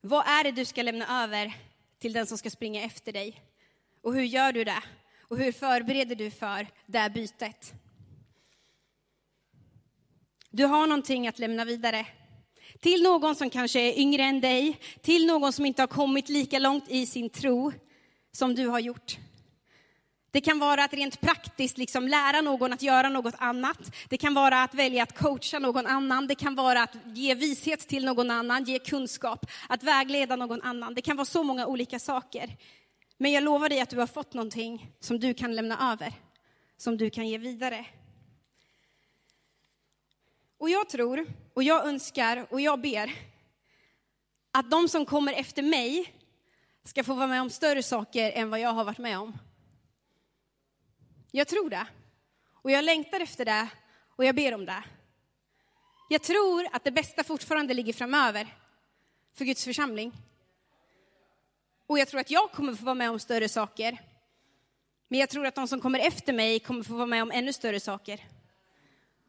Vad 0.00 0.26
är 0.26 0.44
det 0.44 0.50
du 0.50 0.64
ska 0.64 0.82
lämna 0.82 1.24
över 1.24 1.52
till 1.98 2.12
den 2.12 2.26
som 2.26 2.38
ska 2.38 2.50
springa 2.50 2.82
efter 2.82 3.12
dig? 3.12 3.42
Och 4.02 4.14
hur 4.14 4.22
gör 4.22 4.52
du 4.52 4.64
det? 4.64 4.82
Och 5.20 5.38
hur 5.38 5.52
förbereder 5.52 6.14
du 6.14 6.30
för 6.30 6.66
det 6.86 7.10
bytet? 7.14 7.72
Du 10.50 10.64
har 10.64 10.86
någonting 10.86 11.28
att 11.28 11.38
lämna 11.38 11.64
vidare. 11.64 12.06
Till 12.80 13.02
någon 13.02 13.34
som 13.34 13.50
kanske 13.50 13.80
är 13.80 13.98
yngre 13.98 14.22
än 14.22 14.40
dig, 14.40 14.80
till 15.00 15.26
någon 15.26 15.52
som 15.52 15.66
inte 15.66 15.82
har 15.82 15.86
kommit 15.86 16.28
lika 16.28 16.58
långt 16.58 16.84
i 16.88 17.06
sin 17.06 17.30
tro 17.30 17.72
som 18.32 18.54
du 18.54 18.66
har 18.66 18.80
gjort. 18.80 19.18
Det 20.32 20.40
kan 20.40 20.58
vara 20.58 20.84
att 20.84 20.94
rent 20.94 21.20
praktiskt 21.20 21.78
liksom 21.78 22.08
lära 22.08 22.40
någon 22.40 22.72
att 22.72 22.82
göra 22.82 23.08
något 23.08 23.34
annat. 23.38 23.94
Det 24.08 24.18
kan 24.18 24.34
vara 24.34 24.62
att 24.62 24.74
välja 24.74 25.02
att 25.02 25.18
coacha 25.18 25.58
någon 25.58 25.86
annan. 25.86 26.26
Det 26.26 26.34
kan 26.34 26.54
vara 26.54 26.82
att 26.82 26.96
ge 27.04 27.34
vishet 27.34 27.88
till 27.88 28.04
någon 28.04 28.30
annan, 28.30 28.64
ge 28.64 28.78
kunskap, 28.78 29.46
att 29.68 29.82
vägleda 29.82 30.36
någon 30.36 30.62
annan. 30.62 30.94
Det 30.94 31.02
kan 31.02 31.16
vara 31.16 31.24
så 31.24 31.42
många 31.42 31.66
olika 31.66 31.98
saker. 31.98 32.56
Men 33.18 33.32
jag 33.32 33.44
lovar 33.44 33.68
dig 33.68 33.80
att 33.80 33.90
du 33.90 33.98
har 33.98 34.06
fått 34.06 34.34
någonting 34.34 34.90
som 35.00 35.20
du 35.20 35.34
kan 35.34 35.54
lämna 35.54 35.92
över, 35.92 36.12
som 36.76 36.96
du 36.96 37.10
kan 37.10 37.28
ge 37.28 37.38
vidare. 37.38 37.86
Och 40.58 40.70
jag 40.70 40.88
tror, 40.88 41.26
och 41.54 41.62
jag 41.62 41.86
önskar, 41.86 42.46
och 42.50 42.60
jag 42.60 42.80
ber 42.80 43.12
att 44.52 44.70
de 44.70 44.88
som 44.88 45.06
kommer 45.06 45.32
efter 45.32 45.62
mig 45.62 46.14
ska 46.84 47.04
få 47.04 47.14
vara 47.14 47.26
med 47.26 47.42
om 47.42 47.50
större 47.50 47.82
saker 47.82 48.32
än 48.32 48.50
vad 48.50 48.60
jag 48.60 48.72
har 48.72 48.84
varit 48.84 48.98
med 48.98 49.18
om. 49.18 49.38
Jag 51.34 51.48
tror 51.48 51.70
det. 51.70 51.86
Och 52.52 52.70
jag 52.70 52.84
längtar 52.84 53.20
efter 53.20 53.44
det 53.44 53.68
och 54.16 54.24
jag 54.24 54.34
ber 54.34 54.54
om 54.54 54.66
det. 54.66 54.84
Jag 56.08 56.22
tror 56.22 56.66
att 56.72 56.84
det 56.84 56.90
bästa 56.90 57.24
fortfarande 57.24 57.74
ligger 57.74 57.92
framöver 57.92 58.56
för 59.34 59.44
Guds 59.44 59.64
församling. 59.64 60.12
Och 61.86 61.98
jag 61.98 62.08
tror 62.08 62.20
att 62.20 62.30
jag 62.30 62.52
kommer 62.52 62.74
få 62.74 62.84
vara 62.84 62.94
med 62.94 63.10
om 63.10 63.18
större 63.18 63.48
saker. 63.48 63.98
Men 65.08 65.20
jag 65.20 65.28
tror 65.28 65.46
att 65.46 65.54
de 65.54 65.68
som 65.68 65.80
kommer 65.80 65.98
efter 65.98 66.32
mig 66.32 66.60
kommer 66.60 66.82
få 66.82 66.94
vara 66.94 67.06
med 67.06 67.22
om 67.22 67.30
ännu 67.30 67.52
större 67.52 67.80
saker. 67.80 68.26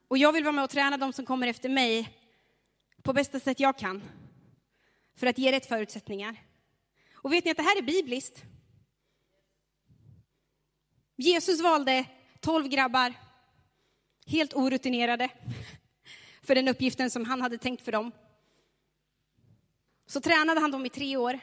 Och 0.07 0.17
jag 0.17 0.31
vill 0.33 0.43
vara 0.43 0.51
med 0.51 0.63
och 0.63 0.69
träna 0.69 0.97
de 0.97 1.13
som 1.13 1.25
kommer 1.25 1.47
efter 1.47 1.69
mig 1.69 2.09
på 3.01 3.13
bästa 3.13 3.39
sätt 3.39 3.59
jag 3.59 3.77
kan. 3.77 4.03
För 5.15 5.27
att 5.27 5.37
ge 5.37 5.51
rätt 5.51 5.65
förutsättningar. 5.65 6.35
Och 7.13 7.33
vet 7.33 7.45
ni 7.45 7.51
att 7.51 7.57
det 7.57 7.63
här 7.63 7.77
är 7.77 7.81
bibliskt? 7.81 8.43
Jesus 11.15 11.61
valde 11.61 12.05
tolv 12.39 12.67
grabbar, 12.67 13.13
helt 14.25 14.53
orutinerade, 14.53 15.29
för 16.41 16.55
den 16.55 16.67
uppgiften 16.67 17.11
som 17.11 17.25
han 17.25 17.41
hade 17.41 17.57
tänkt 17.57 17.85
för 17.85 17.91
dem. 17.91 18.11
Så 20.07 20.21
tränade 20.21 20.59
han 20.59 20.71
dem 20.71 20.85
i 20.85 20.89
tre 20.89 21.17
år 21.17 21.39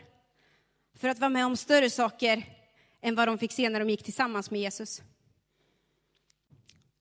för 0.95 1.09
att 1.09 1.19
vara 1.19 1.29
med 1.29 1.47
om 1.47 1.57
större 1.57 1.91
saker 1.91 2.45
än 3.01 3.15
vad 3.15 3.29
de 3.29 3.39
fick 3.39 3.53
se 3.53 3.69
när 3.69 3.81
de 3.81 3.91
gick 3.91 4.03
tillsammans 4.03 4.51
med 4.51 4.61
Jesus. 4.61 5.03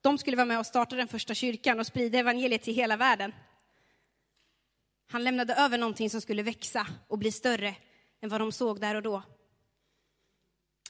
De 0.01 0.17
skulle 0.17 0.37
vara 0.37 0.45
med 0.45 0.59
och 0.59 0.65
starta 0.65 0.95
den 0.95 1.07
första 1.07 1.33
kyrkan 1.33 1.79
och 1.79 1.87
sprida 1.87 2.19
evangeliet 2.19 2.63
till 2.63 2.75
hela 2.75 2.97
världen. 2.97 3.33
Han 5.07 5.23
lämnade 5.23 5.53
över 5.53 5.77
någonting 5.77 6.09
som 6.09 6.21
skulle 6.21 6.43
växa 6.43 6.87
och 7.07 7.17
bli 7.17 7.31
större 7.31 7.75
än 8.21 8.29
vad 8.29 8.41
de 8.41 8.51
såg 8.51 8.79
där 8.79 8.95
och 8.95 9.01
då. 9.01 9.23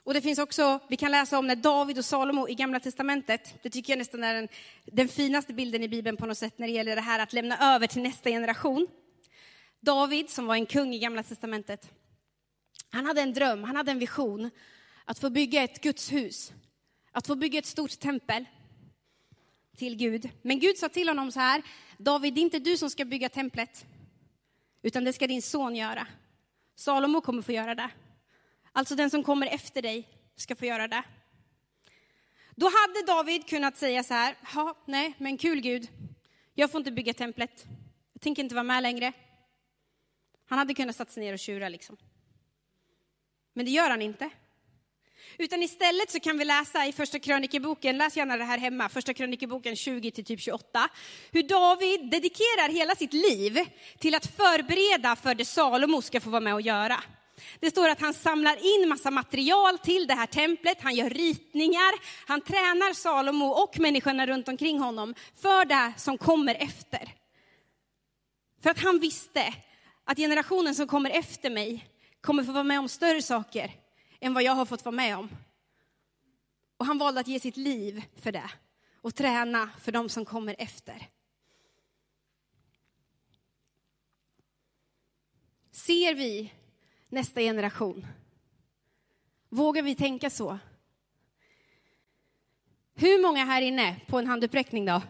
Och 0.10 0.16
det 0.16 0.22
finns 0.22 0.40
också, 0.40 0.80
vi 0.88 0.98
kan 0.98 1.12
läsa 1.12 1.40
om 1.40 1.48
när 1.48 1.56
David 1.56 1.98
och 1.98 2.06
Salomo 2.06 2.50
i 2.50 2.54
Gamla 2.54 2.80
Testamentet, 2.80 3.56
det 3.64 3.70
tycker 3.70 3.94
jag 3.94 3.98
nästan 3.98 4.24
är 4.24 4.34
den, 4.34 4.48
den 4.86 5.08
finaste 5.08 5.54
bilden 5.54 5.84
i 5.84 5.88
Bibeln 5.88 6.18
på 6.18 6.26
något 6.26 6.38
sätt 6.38 6.58
när 6.58 6.68
det 6.68 6.74
gäller 6.74 6.96
det 6.96 7.02
här 7.02 7.20
att 7.20 7.34
lämna 7.34 7.76
över 7.76 7.88
till 7.88 8.02
nästa 8.02 8.30
generation. 8.30 8.88
David, 9.80 10.30
som 10.30 10.46
var 10.46 10.56
en 10.56 10.66
kung 10.66 10.94
i 10.94 11.00
Gamla 11.00 11.24
Testamentet, 11.24 11.92
han 12.90 13.06
hade 13.06 13.22
en 13.22 13.34
dröm, 13.34 13.64
han 13.64 13.76
hade 13.76 13.92
en 13.92 14.00
vision 14.00 14.50
att 15.06 15.20
få 15.20 15.30
bygga 15.30 15.64
ett 15.64 15.82
Guds 15.82 16.12
hus, 16.12 16.54
att 17.12 17.28
få 17.28 17.36
bygga 17.36 17.60
ett 17.60 17.66
stort 17.66 18.00
tempel 18.00 18.46
till 19.78 19.96
Gud. 19.96 20.30
Men 20.42 20.60
Gud 20.60 20.78
sa 20.78 20.90
till 20.90 21.08
honom 21.08 21.32
så 21.32 21.40
här, 21.40 21.62
David, 21.98 22.34
det 22.34 22.42
är 22.42 22.44
inte 22.44 22.60
du 22.60 22.78
som 22.78 22.90
ska 22.90 23.06
bygga 23.06 23.30
templet, 23.30 23.86
utan 24.82 25.04
det 25.04 25.14
ska 25.14 25.28
din 25.28 25.42
son 25.42 25.76
göra. 25.76 26.08
Salomo 26.76 27.22
kommer 27.22 27.42
få 27.42 27.52
göra 27.52 27.76
det. 27.76 27.90
Alltså 28.72 28.96
den 28.96 29.10
som 29.10 29.24
kommer 29.24 29.48
efter 29.48 29.82
dig 29.82 30.08
ska 30.36 30.56
få 30.56 30.66
göra 30.66 30.88
det. 30.88 31.04
Då 32.56 32.66
hade 32.66 33.06
David 33.08 33.48
kunnat 33.48 33.78
säga 33.78 34.04
så 34.04 34.14
här, 34.14 34.36
ja, 34.56 34.76
nej, 34.86 35.14
men 35.18 35.38
kul 35.38 35.62
Gud, 35.62 35.88
jag 36.54 36.72
får 36.72 36.80
inte 36.80 36.92
bygga 36.92 37.14
templet, 37.14 37.66
jag 38.14 38.22
tänker 38.22 38.44
inte 38.44 38.56
vara 38.56 38.64
med 38.64 38.84
längre. 38.84 39.14
Han 40.46 40.60
hade 40.60 40.74
kunnat 40.74 40.96
sätta 40.96 41.12
sig 41.12 41.24
ner 41.24 41.34
och 41.34 41.40
tjura 41.40 41.70
liksom. 41.70 41.98
Men 43.54 43.66
det 43.66 43.72
gör 43.72 43.90
han 43.90 44.02
inte. 44.02 44.30
Utan 45.38 45.64
istället 45.64 46.12
så 46.12 46.20
kan 46.20 46.38
vi 46.38 46.46
läsa 46.46 46.86
i 46.86 46.94
första 46.94 47.20
krönikeboken, 47.20 47.98
läs 47.98 48.18
gärna 48.18 48.38
det 48.38 48.44
här 48.44 48.58
hemma, 48.58 48.90
första 48.90 49.14
krönikeboken 49.14 49.76
20 49.76 50.12
till 50.12 50.26
typ 50.26 50.42
28, 50.42 50.90
hur 51.32 51.44
David 51.44 52.10
dedikerar 52.10 52.70
hela 52.70 52.96
sitt 52.96 53.14
liv 53.14 53.60
till 53.98 54.16
att 54.16 54.26
förbereda 54.26 55.16
för 55.16 55.36
det 55.36 55.46
Salomo 55.46 56.02
ska 56.02 56.20
få 56.20 56.30
vara 56.30 56.42
med 56.42 56.54
och 56.54 56.62
göra. 56.62 57.04
Det 57.60 57.70
står 57.70 57.90
att 57.90 58.02
han 58.02 58.14
samlar 58.14 58.82
in 58.82 58.90
massa 58.90 59.12
material 59.12 59.78
till 59.78 60.08
det 60.08 60.14
här 60.14 60.26
templet, 60.26 60.82
han 60.82 60.96
gör 60.96 61.10
ritningar, 61.10 61.94
han 62.28 62.42
tränar 62.42 62.94
Salomo 62.94 63.46
och 63.46 63.80
människorna 63.80 64.28
runt 64.28 64.48
omkring 64.48 64.80
honom 64.80 65.16
för 65.42 65.66
det 65.66 65.94
som 65.98 66.18
kommer 66.18 66.56
efter. 66.56 67.14
För 68.64 68.70
att 68.70 68.80
han 68.80 69.00
visste 69.00 69.54
att 70.04 70.18
generationen 70.18 70.76
som 70.76 70.88
kommer 70.88 71.10
efter 71.10 71.50
mig 71.50 71.88
kommer 72.22 72.44
få 72.44 72.52
vara 72.52 72.64
med 72.64 72.80
om 72.80 72.90
större 72.90 73.22
saker 73.22 73.72
än 74.20 74.34
vad 74.34 74.44
jag 74.44 74.56
har 74.56 74.66
fått 74.66 74.86
vara 74.86 74.96
med 74.96 75.18
om. 75.18 75.30
Och 76.78 76.86
han 76.86 76.98
valde 76.98 77.20
att 77.20 77.28
ge 77.28 77.40
sitt 77.40 77.58
liv 77.58 78.04
för 78.22 78.32
det 78.32 78.50
och 79.02 79.16
träna 79.16 79.70
för 79.82 79.92
de 79.92 80.10
som 80.10 80.26
kommer 80.26 80.56
efter. 80.60 81.08
Ser 85.72 86.16
vi 86.16 86.54
nästa 87.10 87.42
generation? 87.42 88.08
Vågar 89.50 89.82
vi 89.82 89.96
tänka 89.96 90.30
så? 90.30 90.60
Hur 92.96 93.22
många 93.22 93.46
här 93.46 93.62
inne, 93.62 93.96
på 94.08 94.20
en 94.20 94.28
handuppräckning 94.28 94.86
då, 94.86 95.02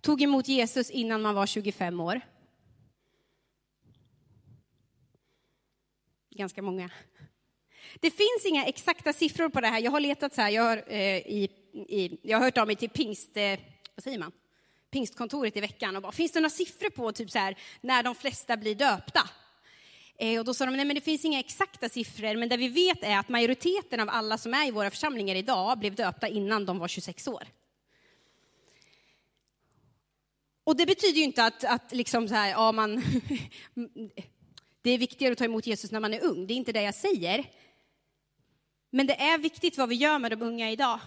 tog 0.00 0.22
emot 0.22 0.48
Jesus 0.48 0.90
innan 0.90 1.22
man 1.22 1.34
var 1.34 1.46
25 1.46 2.00
år? 2.00 2.20
Ganska 6.30 6.62
många. 6.62 6.90
Det 8.00 8.10
finns 8.10 8.46
inga 8.46 8.64
exakta 8.64 9.12
siffror 9.12 9.48
på 9.48 9.60
det 9.60 9.66
här. 9.66 9.80
Jag 9.80 9.90
har 9.90 10.00
letat 10.00 10.34
så 10.34 10.40
här, 10.40 10.50
jag 10.50 10.62
har, 10.62 10.84
eh, 10.86 11.16
i, 11.16 11.48
i, 11.72 12.18
jag 12.22 12.38
har 12.38 12.44
hört 12.44 12.58
av 12.58 12.66
mig 12.66 12.76
till 12.76 12.90
pingst, 12.90 13.36
eh, 13.36 13.58
vad 13.94 14.04
säger 14.04 14.18
man? 14.18 14.32
pingstkontoret 14.90 15.56
i 15.56 15.60
veckan 15.60 15.96
och 15.96 16.02
bara, 16.02 16.12
finns 16.12 16.32
det 16.32 16.40
några 16.40 16.50
siffror 16.50 16.90
på 16.90 17.12
typ 17.12 17.30
så 17.30 17.38
här, 17.38 17.58
när 17.80 18.02
de 18.02 18.14
flesta 18.14 18.56
blir 18.56 18.74
döpta? 18.74 19.30
Eh, 20.20 20.38
och 20.38 20.44
då 20.44 20.54
sa 20.54 20.66
de, 20.66 20.76
nej 20.76 20.84
men 20.84 20.94
det 20.94 21.00
finns 21.00 21.24
inga 21.24 21.40
exakta 21.40 21.88
siffror, 21.88 22.36
men 22.36 22.48
det 22.48 22.56
vi 22.56 22.68
vet 22.68 23.02
är 23.02 23.18
att 23.18 23.28
majoriteten 23.28 24.00
av 24.00 24.08
alla 24.08 24.38
som 24.38 24.54
är 24.54 24.68
i 24.68 24.70
våra 24.70 24.90
församlingar 24.90 25.34
idag 25.34 25.78
blev 25.78 25.94
döpta 25.94 26.28
innan 26.28 26.66
de 26.66 26.78
var 26.78 26.88
26 26.88 27.28
år. 27.28 27.48
Och 30.64 30.76
det 30.76 30.86
betyder 30.86 31.18
ju 31.18 31.24
inte 31.24 31.44
att, 31.44 31.64
att 31.64 31.92
liksom 31.92 32.28
så 32.28 32.34
här, 32.34 32.50
ja, 32.50 32.72
man, 32.72 32.96
det 34.82 34.90
är 34.90 34.98
viktigare 34.98 35.32
att 35.32 35.38
ta 35.38 35.44
emot 35.44 35.66
Jesus 35.66 35.90
när 35.90 36.00
man 36.00 36.14
är 36.14 36.24
ung, 36.24 36.46
det 36.46 36.54
är 36.54 36.56
inte 36.56 36.72
det 36.72 36.82
jag 36.82 36.94
säger. 36.94 37.44
Men 38.90 39.06
det 39.06 39.20
är 39.20 39.38
viktigt 39.38 39.78
vad 39.78 39.88
vi 39.88 39.94
gör 39.94 40.18
med 40.18 40.32
de 40.32 40.42
unga 40.42 40.70
idag. 40.70 41.00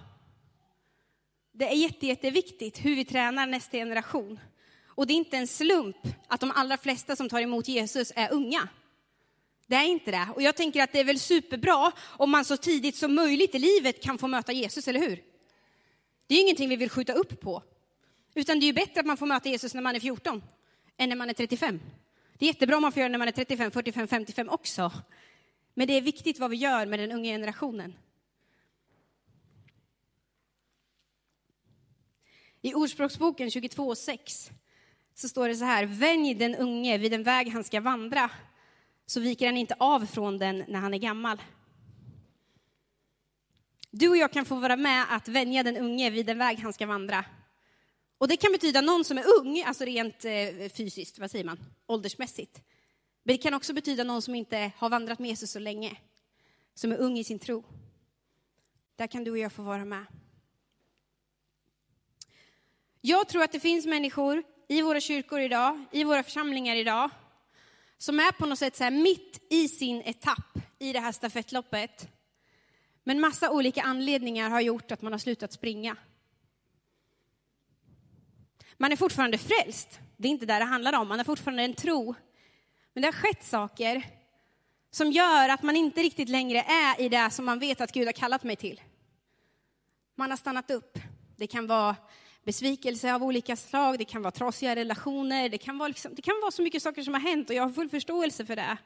Det 1.51 1.72
är 1.72 1.75
jätte, 1.75 2.08
jätteviktigt 2.08 2.86
hur 2.86 2.96
vi 2.96 3.05
tränar 3.05 3.48
nästa 3.48 3.77
generation. 3.77 4.39
Och 4.88 5.08
det 5.08 5.13
är 5.13 5.15
inte 5.15 5.38
en 5.38 5.48
slump 5.48 5.98
att 6.27 6.39
de 6.39 6.51
allra 6.51 6.77
flesta 6.77 7.15
som 7.15 7.29
tar 7.29 7.41
emot 7.41 7.67
Jesus 7.67 8.12
är 8.15 8.34
unga. 8.34 8.70
Det 9.67 9.75
är 9.75 9.84
inte 9.84 10.12
det. 10.12 10.27
Och 10.36 10.41
jag 10.41 10.55
tänker 10.55 10.84
att 10.84 10.91
det 10.91 11.00
är 11.00 11.03
väl 11.03 11.20
superbra 11.20 11.91
om 12.17 12.32
man 12.32 12.46
så 12.46 12.58
tidigt 12.58 12.96
som 12.96 13.15
möjligt 13.15 13.55
i 13.55 13.60
livet 13.60 14.03
kan 14.03 14.17
få 14.17 14.27
möta 14.27 14.51
Jesus, 14.51 14.88
eller 14.88 15.00
hur? 15.00 15.24
Det 16.27 16.34
är 16.34 16.38
ju 16.38 16.43
ingenting 16.43 16.70
vi 16.70 16.75
vill 16.75 16.89
skjuta 16.89 17.13
upp 17.13 17.41
på. 17.41 17.63
Utan 18.36 18.60
det 18.60 18.63
är 18.63 18.67
ju 18.67 18.74
bättre 18.74 19.00
att 19.00 19.05
man 19.05 19.17
får 19.17 19.25
möta 19.25 19.50
Jesus 19.50 19.74
när 19.74 19.82
man 19.82 19.96
är 19.96 20.00
14 20.00 20.43
än 20.98 21.10
när 21.10 21.15
man 21.15 21.29
är 21.29 21.34
35. 21.34 21.79
Det 22.38 22.46
är 22.46 22.48
jättebra 22.48 22.75
om 22.75 22.82
man 22.82 22.91
får 22.91 23.00
göra 23.00 23.10
det 23.10 23.12
när 23.12 23.20
man 23.20 23.27
är 23.27 23.32
35, 23.32 23.72
45, 23.72 24.08
55 24.08 24.50
också. 24.50 24.91
Men 25.74 25.88
det 25.88 25.93
är 25.93 26.01
viktigt 26.01 26.39
vad 26.39 26.51
vi 26.51 26.58
gör 26.58 26.86
med 26.86 27.00
den 27.00 27.12
unga 27.12 27.32
generationen. 27.32 27.96
I 32.62 32.74
Ordspråksboken 32.74 33.50
22.6 33.50 34.51
så 35.15 35.29
står 35.29 35.48
det 35.48 35.55
så 35.55 35.65
här, 35.65 35.86
vänj 35.86 36.36
den 36.36 36.55
unge 36.55 36.98
vid 36.98 37.12
den 37.12 37.24
väg 37.24 37.51
han 37.51 37.63
ska 37.63 37.82
vandra, 37.82 38.29
så 39.13 39.20
viker 39.20 39.46
han 39.46 39.58
inte 39.58 39.75
av 39.79 40.05
från 40.05 40.38
den 40.38 40.63
när 40.67 40.79
han 40.79 40.93
är 40.93 40.98
gammal. 40.98 41.41
Du 43.91 44.10
och 44.10 44.17
jag 44.17 44.32
kan 44.32 44.46
få 44.46 44.55
vara 44.55 44.75
med 44.75 45.05
att 45.10 45.27
vänja 45.27 45.63
den 45.63 45.77
unge 45.77 46.10
vid 46.10 46.25
den 46.25 46.38
väg 46.38 46.60
han 46.60 46.74
ska 46.74 46.86
vandra. 46.86 47.25
Och 48.17 48.27
det 48.27 48.38
kan 48.38 48.51
betyda 48.51 48.82
någon 48.82 49.03
som 49.03 49.17
är 49.17 49.25
ung, 49.39 49.63
alltså 49.63 49.86
rent 49.86 50.25
eh, 50.25 50.70
fysiskt, 50.70 51.20
vad 51.20 51.32
säger 51.32 51.46
man, 51.46 51.60
åldersmässigt. 51.86 52.62
Men 53.24 53.36
det 53.36 53.41
kan 53.41 53.53
också 53.53 53.74
betyda 53.74 54.03
någon 54.03 54.22
som 54.22 54.36
inte 54.36 54.72
har 54.77 54.89
vandrat 54.89 55.20
med 55.20 55.29
Jesus 55.29 55.51
så 55.51 55.60
länge, 55.60 55.98
som 56.74 56.91
är 56.91 56.98
ung 56.98 57.17
i 57.17 57.24
sin 57.24 57.39
tro. 57.39 57.63
Där 58.96 59.08
kan 59.08 59.24
du 59.24 59.32
och 59.32 59.38
jag 59.38 59.53
få 59.53 59.62
vara 59.62 59.86
med. 59.86 60.05
Jag 63.01 63.27
tror 63.27 63.43
att 63.43 63.51
det 63.51 63.60
finns 63.60 63.86
människor 63.86 64.43
i 64.67 64.82
våra 64.82 65.00
kyrkor 65.01 65.39
idag, 65.39 65.86
i 65.91 66.03
våra 66.03 66.24
församlingar 66.24 66.75
idag, 66.75 67.10
som 67.98 68.20
är 68.20 68.32
på 68.32 68.46
något 68.46 68.60
sätt 68.60 68.76
så 68.76 68.90
mitt 68.90 69.48
i 69.50 69.68
sin 69.68 70.02
etapp 70.02 70.58
i 70.80 70.94
det 70.94 71.00
här 71.00 71.12
stafettloppet. 71.12 72.08
Men 73.04 73.20
massa 73.20 73.52
olika 73.52 73.82
anledningar 73.82 74.50
har 74.50 74.62
gjort 74.62 74.92
att 74.92 75.02
man 75.02 75.12
har 75.12 75.20
slutat 75.20 75.54
springa. 75.54 75.96
Man 78.78 78.92
är 78.92 78.96
fortfarande 78.96 79.38
frälst, 79.38 80.00
det 80.18 80.28
är 80.28 80.32
inte 80.32 80.46
där 80.46 80.60
det 80.60 80.66
handlar 80.66 80.94
om, 80.94 81.08
man 81.08 81.20
har 81.20 81.26
fortfarande 81.26 81.64
en 81.64 81.74
tro. 81.74 82.16
Men 82.94 83.02
det 83.02 83.08
har 83.08 83.14
skett 83.14 83.44
saker 83.44 84.04
som 84.92 85.12
gör 85.12 85.50
att 85.50 85.64
man 85.64 85.76
inte 85.76 86.02
riktigt 86.02 86.30
längre 86.30 86.62
är 86.62 87.02
i 87.02 87.10
det 87.10 87.30
som 87.30 87.46
man 87.46 87.60
vet 87.60 87.82
att 87.82 87.92
Gud 87.92 88.06
har 88.06 88.14
kallat 88.14 88.44
mig 88.44 88.56
till. 88.56 88.82
Man 90.16 90.30
har 90.30 90.38
stannat 90.38 90.72
upp. 90.72 91.00
Det 91.36 91.48
kan 91.48 91.68
vara 91.68 91.96
besvikelse 92.44 93.14
av 93.14 93.24
olika 93.24 93.56
slag, 93.56 93.98
det 93.98 94.06
kan 94.06 94.22
vara 94.22 94.32
trasiga 94.32 94.76
relationer, 94.76 95.50
det 95.50 95.58
kan 95.58 95.78
vara, 95.78 95.88
liksom, 95.88 96.16
det 96.16 96.22
kan 96.22 96.40
vara 96.42 96.52
så 96.52 96.62
mycket 96.62 96.84
saker 96.84 97.04
som 97.04 97.14
har 97.14 97.22
hänt 97.22 97.50
och 97.50 97.56
jag 97.56 97.64
har 97.64 97.70
full 97.70 97.90
förståelse 97.90 98.46
för 98.46 98.56
det. 98.56 98.78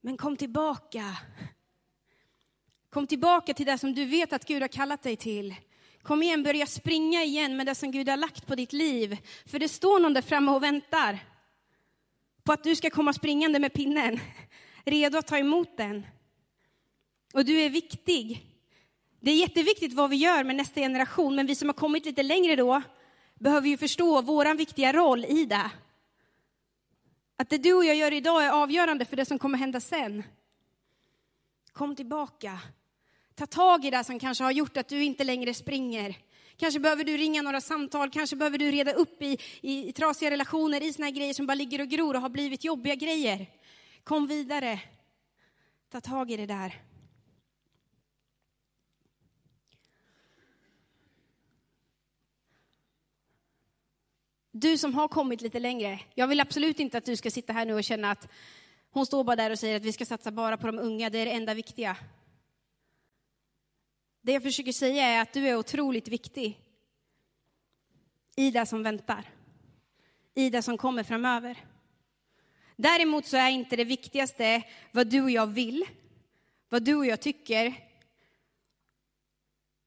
Men 0.00 0.16
kom 0.16 0.36
tillbaka. 0.36 1.16
Kom 2.90 3.06
tillbaka 3.06 3.54
till 3.54 3.66
det 3.66 3.78
som 3.78 3.94
du 3.94 4.04
vet 4.04 4.32
att 4.32 4.46
Gud 4.46 4.62
har 4.62 4.68
kallat 4.68 5.02
dig 5.02 5.16
till. 5.16 5.54
Kom 6.02 6.22
igen, 6.22 6.42
börja 6.42 6.66
springa 6.66 7.22
igen 7.22 7.56
med 7.56 7.66
det 7.66 7.74
som 7.74 7.90
Gud 7.90 8.08
har 8.08 8.16
lagt 8.16 8.46
på 8.46 8.54
ditt 8.54 8.72
liv. 8.72 9.18
För 9.46 9.58
det 9.58 9.68
står 9.68 10.00
någon 10.00 10.14
där 10.14 10.22
framme 10.22 10.52
och 10.52 10.62
väntar 10.62 11.18
på 12.42 12.52
att 12.52 12.64
du 12.64 12.76
ska 12.76 12.90
komma 12.90 13.12
springande 13.12 13.58
med 13.58 13.72
pinnen, 13.72 14.20
redo 14.84 15.18
att 15.18 15.26
ta 15.26 15.38
emot 15.38 15.76
den. 15.76 16.06
Och 17.34 17.44
du 17.44 17.60
är 17.60 17.70
viktig. 17.70 18.51
Det 19.24 19.30
är 19.30 19.36
jätteviktigt 19.36 19.92
vad 19.92 20.10
vi 20.10 20.16
gör 20.16 20.44
med 20.44 20.56
nästa 20.56 20.80
generation, 20.80 21.34
men 21.34 21.46
vi 21.46 21.54
som 21.54 21.68
har 21.68 21.74
kommit 21.74 22.04
lite 22.04 22.22
längre 22.22 22.56
då 22.56 22.82
behöver 23.34 23.68
ju 23.68 23.76
förstå 23.76 24.22
vår 24.22 24.54
viktiga 24.54 24.92
roll 24.92 25.24
i 25.24 25.44
det. 25.44 25.70
Att 27.36 27.50
det 27.50 27.58
du 27.58 27.72
och 27.74 27.84
jag 27.84 27.96
gör 27.96 28.12
idag 28.12 28.44
är 28.44 28.50
avgörande 28.50 29.04
för 29.04 29.16
det 29.16 29.24
som 29.24 29.38
kommer 29.38 29.58
hända 29.58 29.80
sen. 29.80 30.22
Kom 31.72 31.96
tillbaka. 31.96 32.58
Ta 33.34 33.46
tag 33.46 33.84
i 33.84 33.90
det 33.90 34.04
som 34.04 34.18
kanske 34.18 34.44
har 34.44 34.50
gjort 34.50 34.76
att 34.76 34.88
du 34.88 35.04
inte 35.04 35.24
längre 35.24 35.54
springer. 35.54 36.16
Kanske 36.56 36.80
behöver 36.80 37.04
du 37.04 37.16
ringa 37.16 37.42
några 37.42 37.60
samtal, 37.60 38.10
kanske 38.10 38.36
behöver 38.36 38.58
du 38.58 38.70
reda 38.70 38.92
upp 38.92 39.22
i, 39.22 39.38
i, 39.60 39.88
i 39.88 39.92
trasiga 39.92 40.30
relationer, 40.30 40.82
i 40.82 40.92
såna 40.92 41.06
här 41.06 41.12
grejer 41.12 41.34
som 41.34 41.46
bara 41.46 41.54
ligger 41.54 41.80
och 41.80 41.88
gror 41.88 42.14
och 42.14 42.22
har 42.22 42.28
blivit 42.28 42.64
jobbiga 42.64 42.94
grejer. 42.94 43.46
Kom 44.04 44.26
vidare. 44.26 44.80
Ta 45.92 46.00
tag 46.00 46.30
i 46.30 46.36
det 46.36 46.46
där. 46.46 46.91
Du 54.54 54.78
som 54.78 54.94
har 54.94 55.08
kommit 55.08 55.40
lite 55.40 55.58
längre, 55.58 56.00
jag 56.14 56.26
vill 56.26 56.40
absolut 56.40 56.80
inte 56.80 56.98
att 56.98 57.04
du 57.04 57.16
ska 57.16 57.30
sitta 57.30 57.52
här 57.52 57.66
nu 57.66 57.74
och 57.74 57.84
känna 57.84 58.10
att 58.10 58.28
hon 58.90 59.06
står 59.06 59.24
bara 59.24 59.36
där 59.36 59.50
och 59.50 59.58
säger 59.58 59.76
att 59.76 59.84
vi 59.84 59.92
ska 59.92 60.06
satsa 60.06 60.30
bara 60.30 60.56
på 60.56 60.66
de 60.66 60.78
unga, 60.78 61.10
det 61.10 61.18
är 61.18 61.24
det 61.24 61.32
enda 61.32 61.54
viktiga. 61.54 61.96
Det 64.22 64.32
jag 64.32 64.42
försöker 64.42 64.72
säga 64.72 65.06
är 65.06 65.22
att 65.22 65.32
du 65.32 65.48
är 65.48 65.56
otroligt 65.56 66.08
viktig 66.08 66.60
i 68.36 68.50
det 68.50 68.66
som 68.66 68.82
väntar, 68.82 69.30
i 70.34 70.50
det 70.50 70.62
som 70.62 70.78
kommer 70.78 71.02
framöver. 71.02 71.64
Däremot 72.76 73.26
så 73.26 73.36
är 73.36 73.50
inte 73.50 73.76
det 73.76 73.84
viktigaste 73.84 74.62
vad 74.92 75.06
du 75.06 75.22
och 75.22 75.30
jag 75.30 75.46
vill, 75.46 75.84
vad 76.68 76.82
du 76.82 76.94
och 76.94 77.06
jag 77.06 77.20
tycker 77.20 77.74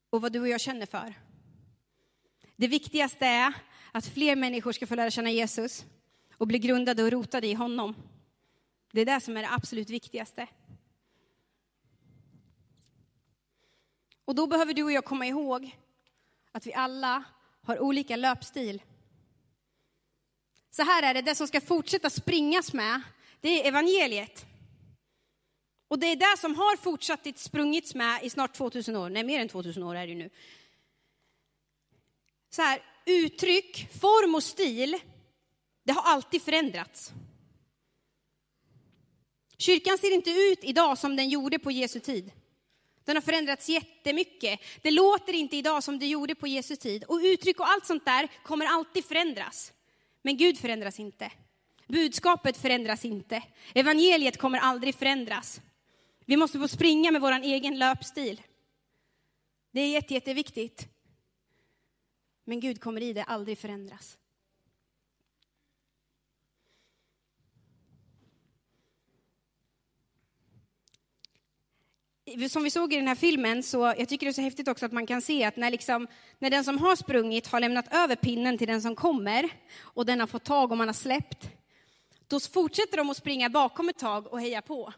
och 0.10 0.22
vad 0.22 0.34
du 0.34 0.40
och 0.40 0.48
jag 0.48 0.62
känner 0.62 0.86
för. 0.86 1.14
Det 2.56 2.68
viktigaste 2.68 3.26
är 3.26 3.54
att 3.96 4.08
fler 4.08 4.36
människor 4.36 4.72
ska 4.72 4.88
få 4.88 4.96
lära 4.96 5.12
känna 5.12 5.32
Jesus 5.32 5.86
och 6.38 6.48
bli 6.48 6.60
grundade 6.60 7.04
och 7.04 7.12
rotade 7.12 7.48
i 7.48 7.54
honom. 7.54 7.96
Det 8.92 9.02
är 9.02 9.06
det 9.06 9.22
som 9.22 9.38
är 9.38 9.42
det 9.42 9.52
absolut 9.52 9.90
viktigaste. 9.90 10.48
Och 14.26 14.36
då 14.36 14.48
behöver 14.48 14.74
du 14.74 14.84
och 14.84 14.92
jag 14.92 15.06
komma 15.06 15.26
ihåg 15.26 15.78
att 16.52 16.68
vi 16.68 16.74
alla 16.74 17.24
har 17.62 17.80
olika 17.80 18.16
löpstil. 18.16 18.82
Så 20.72 20.84
här 20.84 21.04
är 21.04 21.14
det, 21.14 21.22
det 21.22 21.36
som 21.36 21.48
ska 21.48 21.62
fortsätta 21.62 22.10
springas 22.10 22.74
med, 22.74 23.02
det 23.42 23.50
är 23.50 23.68
evangeliet. 23.68 24.46
Och 25.88 26.00
det 26.00 26.08
är 26.08 26.16
det 26.16 26.38
som 26.40 26.56
har 26.56 26.78
fortsatt 26.78 27.40
sprungits 27.40 27.96
med 27.96 28.24
i 28.24 28.30
snart 28.30 28.54
2000 28.54 28.96
år, 28.96 29.10
nej 29.10 29.24
mer 29.24 29.40
än 29.40 29.50
2000 29.50 29.84
år 29.84 29.96
är 29.96 30.08
det 30.08 30.14
ju 30.14 30.20
nu. 30.20 30.30
Så 32.50 32.62
här, 32.62 32.95
uttryck, 33.06 33.88
form 34.02 34.36
och 34.36 34.44
stil, 34.44 34.98
det 35.84 35.94
har 35.94 36.02
alltid 36.02 36.42
förändrats. 36.42 37.12
Kyrkan 39.58 39.98
ser 39.98 40.14
inte 40.14 40.32
ut 40.32 40.60
idag 40.64 40.98
som 40.98 41.16
den 41.16 41.30
gjorde 41.30 41.60
på 41.60 41.72
Jesu 41.72 42.00
tid. 42.00 42.32
Den 43.06 43.16
har 43.16 43.22
förändrats 43.22 43.70
jättemycket. 43.70 44.60
Det 44.82 44.92
låter 44.92 45.34
inte 45.34 45.56
idag 45.56 45.84
som 45.84 46.00
det 46.00 46.08
gjorde 46.08 46.36
på 46.36 46.48
Jesu 46.48 46.76
tid. 46.76 47.04
Och 47.04 47.20
uttryck 47.24 47.60
och 47.60 47.70
allt 47.70 47.86
sånt 47.86 48.06
där 48.06 48.28
kommer 48.44 48.66
alltid 48.66 49.06
förändras. 49.06 49.74
Men 50.22 50.38
Gud 50.38 50.58
förändras 50.60 51.00
inte. 51.00 51.32
Budskapet 51.88 52.58
förändras 52.58 53.06
inte. 53.06 53.44
Evangeliet 53.74 54.38
kommer 54.38 54.60
aldrig 54.60 54.96
förändras. 54.96 55.62
Vi 56.26 56.38
måste 56.38 56.60
få 56.60 56.68
springa 56.68 57.12
med 57.12 57.22
vår 57.22 57.32
egen 57.32 57.80
löpstil. 57.80 58.42
Det 59.72 59.82
är 59.82 59.90
jätte, 59.90 60.14
jätteviktigt. 60.14 60.88
Men 62.46 62.60
Gud 62.60 62.82
kommer 62.82 63.02
i 63.02 63.14
det 63.14 63.24
aldrig 63.24 63.58
förändras. 63.58 64.18
som 72.50 72.64
vi 72.64 72.72
såg 72.72 72.94
i 72.94 72.96
den 72.96 73.08
här 73.08 73.16
filmen, 73.16 73.64
så 73.64 73.94
jag 73.98 74.10
tycker 74.10 74.26
det 74.26 74.30
är 74.30 74.34
så 74.34 74.42
häftigt 74.42 74.68
också 74.68 74.86
att 74.86 74.92
man 74.92 75.08
kan 75.08 75.22
se 75.22 75.44
att 75.44 75.58
när, 75.58 75.72
liksom, 75.72 76.08
när 76.40 76.50
den 76.50 76.64
som 76.64 76.78
har 76.78 76.96
sprungit 76.96 77.48
har 77.48 77.60
lämnat 77.60 77.94
över 77.94 78.16
pinnen 78.16 78.58
till 78.58 78.68
den 78.68 78.82
som 78.82 78.96
kommer 78.96 79.50
och 79.80 80.06
den 80.06 80.20
har 80.20 80.28
fått 80.28 80.44
tag 80.44 80.72
och 80.72 80.78
man 80.78 80.88
har 80.88 80.94
släppt, 80.94 81.50
då 82.28 82.40
fortsätter 82.40 82.98
de 82.98 83.10
att 83.10 83.18
springa 83.18 83.50
bakom 83.50 83.90
ett 83.90 83.98
tag 83.98 84.28
och 84.28 84.42
heja 84.42 84.62
på. 84.62 84.94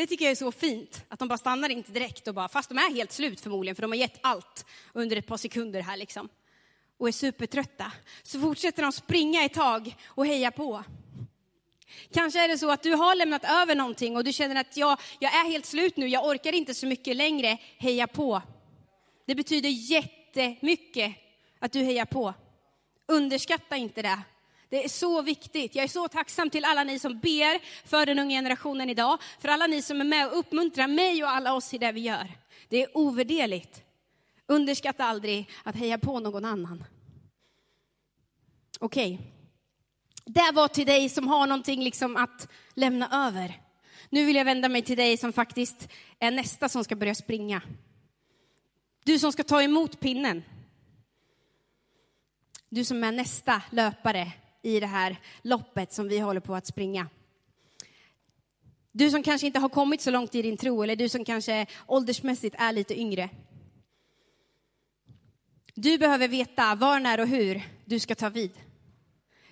Det 0.00 0.06
tycker 0.06 0.24
jag 0.24 0.30
är 0.30 0.36
så 0.36 0.52
fint, 0.52 1.04
att 1.08 1.18
de 1.18 1.28
bara 1.28 1.38
stannar 1.38 1.68
inte 1.68 1.92
direkt 1.92 2.28
och 2.28 2.34
bara, 2.34 2.48
fast 2.48 2.68
de 2.68 2.78
är 2.78 2.94
helt 2.94 3.12
slut 3.12 3.40
förmodligen, 3.40 3.76
för 3.76 3.82
de 3.82 3.90
har 3.90 3.98
gett 3.98 4.18
allt 4.20 4.66
under 4.92 5.16
ett 5.16 5.26
par 5.26 5.36
sekunder 5.36 5.80
här 5.80 5.96
liksom, 5.96 6.28
och 6.98 7.08
är 7.08 7.12
supertrötta, 7.12 7.92
så 8.22 8.40
fortsätter 8.40 8.82
de 8.82 8.92
springa 8.92 9.44
ett 9.44 9.54
tag 9.54 9.96
och 10.06 10.26
heja 10.26 10.50
på. 10.50 10.84
Kanske 12.12 12.44
är 12.44 12.48
det 12.48 12.58
så 12.58 12.70
att 12.70 12.82
du 12.82 12.92
har 12.92 13.14
lämnat 13.14 13.44
över 13.44 13.74
någonting 13.74 14.16
och 14.16 14.24
du 14.24 14.32
känner 14.32 14.60
att 14.60 14.76
jag, 14.76 15.00
jag 15.18 15.34
är 15.34 15.44
helt 15.50 15.66
slut 15.66 15.96
nu, 15.96 16.08
jag 16.08 16.26
orkar 16.26 16.52
inte 16.52 16.74
så 16.74 16.86
mycket 16.86 17.16
längre. 17.16 17.58
Heja 17.78 18.06
på. 18.06 18.42
Det 19.26 19.34
betyder 19.34 19.68
jättemycket 19.68 21.14
att 21.58 21.72
du 21.72 21.82
hejar 21.82 22.04
på. 22.04 22.34
Underskatta 23.06 23.76
inte 23.76 24.02
det. 24.02 24.18
Det 24.70 24.84
är 24.84 24.88
så 24.88 25.22
viktigt. 25.22 25.74
Jag 25.74 25.84
är 25.84 25.88
så 25.88 26.08
tacksam 26.08 26.50
till 26.50 26.64
alla 26.64 26.84
ni 26.84 26.98
som 26.98 27.18
ber 27.18 27.86
för 27.88 28.06
den 28.06 28.18
unga 28.18 28.36
generationen 28.36 28.90
idag, 28.90 29.18
för 29.40 29.48
alla 29.48 29.66
ni 29.66 29.82
som 29.82 30.00
är 30.00 30.04
med 30.04 30.26
och 30.26 30.38
uppmuntrar 30.38 30.88
mig 30.88 31.24
och 31.24 31.30
alla 31.30 31.54
oss 31.54 31.74
i 31.74 31.78
det 31.78 31.92
vi 31.92 32.00
gör. 32.00 32.28
Det 32.68 32.82
är 32.82 32.96
ovärderligt. 32.96 33.82
Underskatta 34.46 35.04
aldrig 35.04 35.50
att 35.62 35.76
heja 35.76 35.98
på 35.98 36.20
någon 36.20 36.44
annan. 36.44 36.84
Okej. 38.80 39.14
Okay. 39.14 39.26
Det 40.24 40.52
var 40.54 40.68
till 40.68 40.86
dig 40.86 41.08
som 41.08 41.28
har 41.28 41.46
någonting 41.46 41.84
liksom 41.84 42.16
att 42.16 42.48
lämna 42.74 43.26
över. 43.26 43.60
Nu 44.08 44.24
vill 44.24 44.36
jag 44.36 44.44
vända 44.44 44.68
mig 44.68 44.82
till 44.82 44.96
dig 44.96 45.16
som 45.16 45.32
faktiskt 45.32 45.88
är 46.18 46.30
nästa 46.30 46.68
som 46.68 46.84
ska 46.84 46.96
börja 46.96 47.14
springa. 47.14 47.62
Du 49.04 49.18
som 49.18 49.32
ska 49.32 49.42
ta 49.42 49.62
emot 49.62 50.00
pinnen. 50.00 50.42
Du 52.68 52.84
som 52.84 53.04
är 53.04 53.12
nästa 53.12 53.62
löpare 53.70 54.32
i 54.62 54.80
det 54.80 54.86
här 54.86 55.16
loppet 55.42 55.92
som 55.92 56.08
vi 56.08 56.18
håller 56.18 56.40
på 56.40 56.54
att 56.54 56.66
springa. 56.66 57.08
Du 58.92 59.10
som 59.10 59.22
kanske 59.22 59.46
inte 59.46 59.58
har 59.58 59.68
kommit 59.68 60.00
så 60.00 60.10
långt 60.10 60.34
i 60.34 60.42
din 60.42 60.56
tro, 60.56 60.82
eller 60.82 60.96
du 60.96 61.08
som 61.08 61.24
kanske 61.24 61.66
åldersmässigt 61.86 62.56
är 62.58 62.72
lite 62.72 63.00
yngre. 63.00 63.30
Du 65.74 65.98
behöver 65.98 66.28
veta 66.28 66.74
var, 66.74 67.00
när 67.00 67.20
och 67.20 67.26
hur 67.26 67.62
du 67.84 67.98
ska 67.98 68.14
ta 68.14 68.28
vid. 68.28 68.52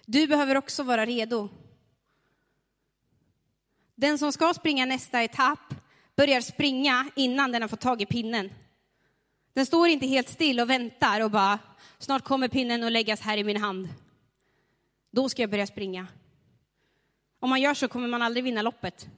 Du 0.07 0.27
behöver 0.27 0.57
också 0.57 0.83
vara 0.83 1.07
redo. 1.07 1.49
Den 3.95 4.19
som 4.19 4.33
ska 4.33 4.55
springa 4.55 4.87
nästa 4.87 5.23
etapp 5.23 5.75
börjar 6.17 6.41
springa 6.41 7.11
innan 7.17 7.53
den 7.53 7.63
har 7.63 7.69
fått 7.69 7.81
tag 7.81 8.03
i 8.03 8.07
pinnen. 8.07 8.53
Den 9.53 9.67
står 9.67 9.89
inte 9.89 10.07
helt 10.07 10.29
still 10.29 10.61
och 10.61 10.71
väntar 10.71 11.21
och 11.21 11.31
bara, 11.31 11.59
snart 11.99 12.25
kommer 12.25 12.49
pinnen 12.49 12.83
att 12.83 12.93
läggas 12.93 13.21
här 13.21 13.37
i 13.37 13.45
min 13.45 13.57
hand. 13.57 13.89
Då 15.11 15.29
ska 15.29 15.43
jag 15.43 15.51
börja 15.51 15.67
springa. 15.67 16.07
Om 17.41 17.51
man 17.51 17.61
gör 17.61 17.75
så 17.75 17.89
kommer 17.89 18.09
man 18.09 18.23
aldrig 18.23 18.45
vinna 18.45 18.63
loppet. 18.63 19.09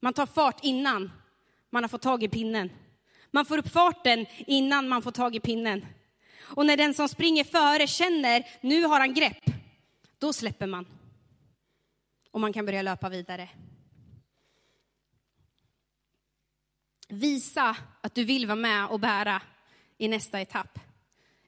Man 0.00 0.12
tar 0.12 0.26
fart 0.26 0.58
innan 0.62 1.12
man 1.70 1.84
har 1.84 1.88
fått 1.88 2.02
tag 2.02 2.22
i 2.22 2.28
pinnen. 2.28 2.70
Man 3.30 3.46
får 3.46 3.58
upp 3.58 3.68
farten 3.68 4.26
innan 4.38 4.88
man 4.88 5.02
får 5.02 5.10
tag 5.10 5.36
i 5.36 5.40
pinnen. 5.40 5.86
Och 6.40 6.66
när 6.66 6.76
den 6.76 6.94
som 6.94 7.08
springer 7.08 7.44
före 7.44 7.86
känner, 7.86 8.46
nu 8.60 8.82
har 8.82 9.00
han 9.00 9.14
grepp, 9.14 9.44
då 10.18 10.32
släpper 10.32 10.66
man. 10.66 10.86
Och 12.30 12.40
man 12.40 12.52
kan 12.52 12.66
börja 12.66 12.82
löpa 12.82 13.08
vidare. 13.08 13.48
Visa 17.08 17.76
att 18.00 18.14
du 18.14 18.24
vill 18.24 18.46
vara 18.46 18.56
med 18.56 18.86
och 18.86 19.00
bära 19.00 19.42
i 19.98 20.08
nästa 20.08 20.40
etapp. 20.40 20.78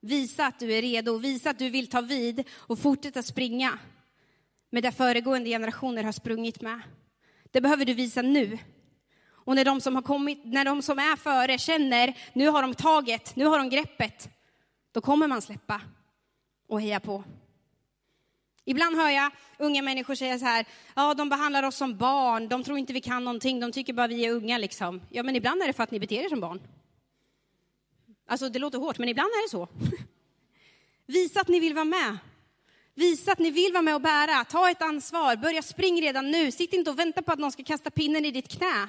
Visa 0.07 0.47
att 0.47 0.59
du 0.59 0.73
är 0.73 0.83
redo, 0.83 1.19
visa 1.19 1.51
att 1.51 1.59
du 1.59 1.71
vill 1.71 1.87
ta 1.87 2.01
vid 2.01 2.45
och 2.57 2.79
fortsätta 2.79 3.23
springa 3.23 3.79
med 4.71 4.83
det 4.83 4.93
föregående 4.93 5.51
generationer 5.51 6.05
har 6.05 6.13
sprungit 6.13 6.61
med. 6.61 6.81
Det 7.51 7.61
behöver 7.61 7.85
du 7.85 7.95
visa 7.95 8.23
nu. 8.23 8.59
Och 9.29 9.55
när 9.55 9.65
de 9.65 9.81
som 9.81 9.95
har 9.95 10.03
kommit, 10.03 10.45
när 10.45 10.65
de 10.65 10.83
som 10.83 10.99
är 10.99 11.17
före 11.17 11.59
känner, 11.59 12.17
nu 12.33 12.49
har 12.49 12.63
de 12.63 12.75
taget, 12.75 13.37
nu 13.37 13.45
har 13.45 13.59
de 13.59 13.71
greppet, 13.71 14.29
då 14.93 15.01
kommer 15.01 15.29
man 15.29 15.43
släppa 15.43 15.81
och 16.69 16.81
heja 16.81 17.01
på. 17.01 17.25
Ibland 18.65 18.97
hör 18.97 19.11
jag 19.11 19.31
unga 19.59 19.83
människor 19.83 20.15
säga 20.15 20.39
så 20.39 20.45
här, 20.45 20.67
ja 20.95 21.15
de 21.15 21.29
behandlar 21.29 21.63
oss 21.63 21.77
som 21.77 21.97
barn, 21.97 22.49
de 22.49 22.65
tror 22.65 22.79
inte 22.79 22.93
vi 22.93 23.01
kan 23.01 23.25
någonting, 23.25 23.61
de 23.61 23.73
tycker 23.73 23.93
bara 23.93 24.07
vi 24.07 24.27
är 24.27 24.33
unga 24.33 24.59
liksom. 24.59 25.01
Ja 25.11 25.23
men 25.23 25.37
ibland 25.37 25.63
är 25.63 25.67
det 25.67 25.73
för 25.73 25.83
att 25.83 25.91
ni 25.91 26.01
beter 26.01 26.25
er 26.25 26.29
som 26.29 26.41
barn. 26.41 26.61
Alltså 28.27 28.49
det 28.49 28.59
låter 28.59 28.79
hårt, 28.79 28.99
men 28.99 29.09
ibland 29.09 29.29
är 29.29 29.43
det 29.43 29.51
så. 29.51 29.69
Visa 31.07 31.41
att 31.41 31.49
ni 31.49 31.61
vill 31.61 31.75
vara 31.75 31.85
med. 31.85 32.19
Visa 32.95 33.33
att 33.33 33.39
ni 33.39 33.51
vill 33.51 33.73
vara 33.73 33.83
med 33.83 33.95
och 33.95 34.01
bära, 34.01 34.45
ta 34.45 34.71
ett 34.71 34.83
ansvar, 34.83 35.37
börja 35.37 35.63
spring 35.63 36.03
redan 36.03 36.31
nu, 36.31 36.53
sitt 36.53 36.73
inte 36.73 36.91
och 36.91 36.99
vänta 36.99 37.23
på 37.23 37.33
att 37.33 37.39
någon 37.39 37.53
ska 37.53 37.65
kasta 37.65 37.91
pinnen 37.91 38.25
i 38.25 38.31
ditt 38.31 38.49
knä. 38.49 38.89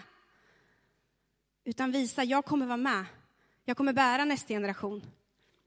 Utan 1.63 1.91
visa, 1.91 2.23
jag 2.23 2.45
kommer 2.45 2.65
vara 2.65 2.77
med. 2.77 3.05
Jag 3.65 3.77
kommer 3.77 3.93
bära 3.93 4.25
nästa 4.25 4.47
generation. 4.47 5.05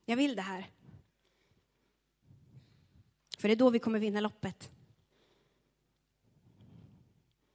Jag 0.04 0.16
vill 0.16 0.36
det 0.36 0.42
här. 0.42 0.66
För 3.38 3.48
det 3.48 3.54
är 3.54 3.56
då 3.56 3.70
vi 3.70 3.78
kommer 3.78 3.98
vinna 3.98 4.20
loppet. 4.20 4.70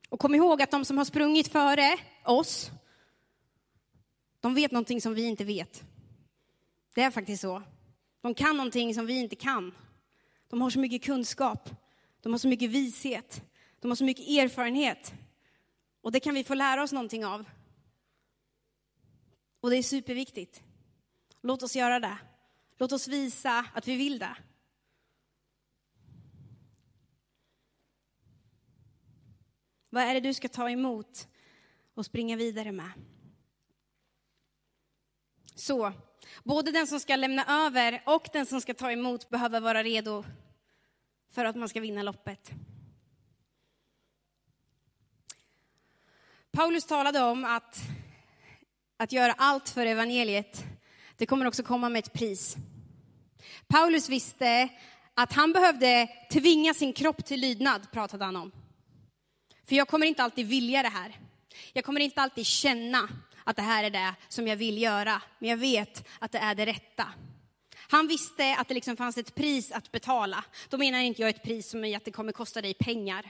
Och 0.10 0.20
kom 0.20 0.36
ihåg 0.36 0.62
att 0.62 0.72
de 0.72 0.86
som 0.86 0.98
har 0.98 1.06
sprungit 1.06 1.48
före 1.48 1.98
oss, 2.24 2.72
de 4.40 4.56
vet 4.56 4.72
någonting 4.72 5.02
som 5.02 5.14
vi 5.14 5.24
inte 5.24 5.44
vet. 5.44 5.84
Det 6.96 7.02
är 7.02 7.12
faktiskt 7.12 7.42
så. 7.42 7.64
De 8.22 8.36
kan 8.36 8.58
någonting 8.58 8.94
som 8.94 9.06
vi 9.06 9.20
inte 9.20 9.36
kan. 9.36 9.74
De 10.48 10.62
har 10.62 10.70
så 10.70 10.80
mycket 10.80 11.04
kunskap, 11.04 11.70
de 12.22 12.32
har 12.32 12.40
så 12.40 12.48
mycket 12.48 12.70
vishet, 12.70 13.42
de 13.80 13.92
har 13.92 13.96
så 13.96 14.04
mycket 14.04 14.28
erfarenhet. 14.28 15.14
Och 16.02 16.12
det 16.12 16.20
kan 16.20 16.34
vi 16.34 16.44
få 16.44 16.54
lära 16.54 16.84
oss 16.84 16.92
någonting 16.92 17.26
av. 17.26 17.46
Och 19.62 19.70
det 19.70 19.78
är 19.78 19.84
superviktigt. 19.84 20.64
Låt 21.42 21.64
oss 21.64 21.76
göra 21.76 22.00
det. 22.00 22.18
Låt 22.78 22.92
oss 22.92 23.08
visa 23.08 23.66
att 23.74 23.88
vi 23.88 23.96
vill 23.96 24.20
det. 24.20 24.38
Vad 29.90 30.04
är 30.04 30.14
det 30.14 30.20
du 30.20 30.34
ska 30.34 30.50
ta 30.50 30.70
emot 30.70 31.28
och 31.94 32.06
springa 32.06 32.36
vidare 32.36 32.72
med? 32.72 32.92
Så, 35.56 35.94
både 36.44 36.72
den 36.72 36.88
som 36.88 37.00
ska 37.00 37.16
lämna 37.16 37.66
över 37.66 38.02
och 38.06 38.28
den 38.34 38.46
som 38.46 38.62
ska 38.62 38.74
ta 38.74 38.92
emot 38.92 39.30
behöver 39.30 39.60
vara 39.60 39.84
redo 39.84 40.26
för 41.32 41.46
att 41.46 41.56
man 41.56 41.70
ska 41.70 41.80
vinna 41.80 42.04
loppet. 42.04 42.52
Paulus 46.52 46.86
talade 46.86 47.22
om 47.24 47.46
att, 47.46 47.82
att 48.98 49.12
göra 49.12 49.34
allt 49.38 49.70
för 49.70 49.86
evangeliet, 49.86 50.64
det 51.18 51.26
kommer 51.26 51.46
också 51.46 51.64
komma 51.64 51.90
med 51.90 52.00
ett 52.00 52.14
pris. 52.14 52.56
Paulus 53.68 54.10
visste 54.10 54.70
att 55.14 55.34
han 55.34 55.54
behövde 55.54 56.10
tvinga 56.32 56.74
sin 56.74 56.94
kropp 56.94 57.26
till 57.26 57.40
lydnad, 57.40 57.92
pratade 57.92 58.26
han 58.26 58.36
om. 58.36 58.52
För 59.66 59.76
jag 59.76 59.88
kommer 59.88 60.08
inte 60.08 60.24
alltid 60.24 60.48
vilja 60.48 60.84
det 60.84 60.90
här. 60.90 61.20
Jag 61.74 61.86
kommer 61.86 62.00
inte 62.00 62.22
alltid 62.22 62.46
känna 62.46 63.10
att 63.46 63.56
det 63.56 63.62
här 63.62 63.84
är 63.84 63.90
det 63.90 64.16
som 64.28 64.48
jag 64.48 64.56
vill 64.56 64.82
göra, 64.82 65.22
men 65.40 65.50
jag 65.50 65.58
vet 65.58 66.08
att 66.20 66.32
det 66.32 66.38
är 66.38 66.56
det 66.56 66.66
rätta. 66.66 67.08
Han 67.88 68.08
visste 68.08 68.56
att 68.56 68.68
det 68.68 68.74
liksom 68.74 68.98
fanns 68.98 69.18
ett 69.18 69.36
pris 69.36 69.72
att 69.72 69.92
betala. 69.92 70.44
Då 70.70 70.78
menar 70.78 71.00
inte 71.00 71.22
jag 71.22 71.30
ett 71.30 71.44
pris 71.44 71.70
som 71.70 71.86
är 71.86 71.98
att 71.98 72.06
det 72.06 72.12
kommer 72.12 72.32
kosta 72.32 72.62
dig 72.62 72.74
pengar. 72.74 73.26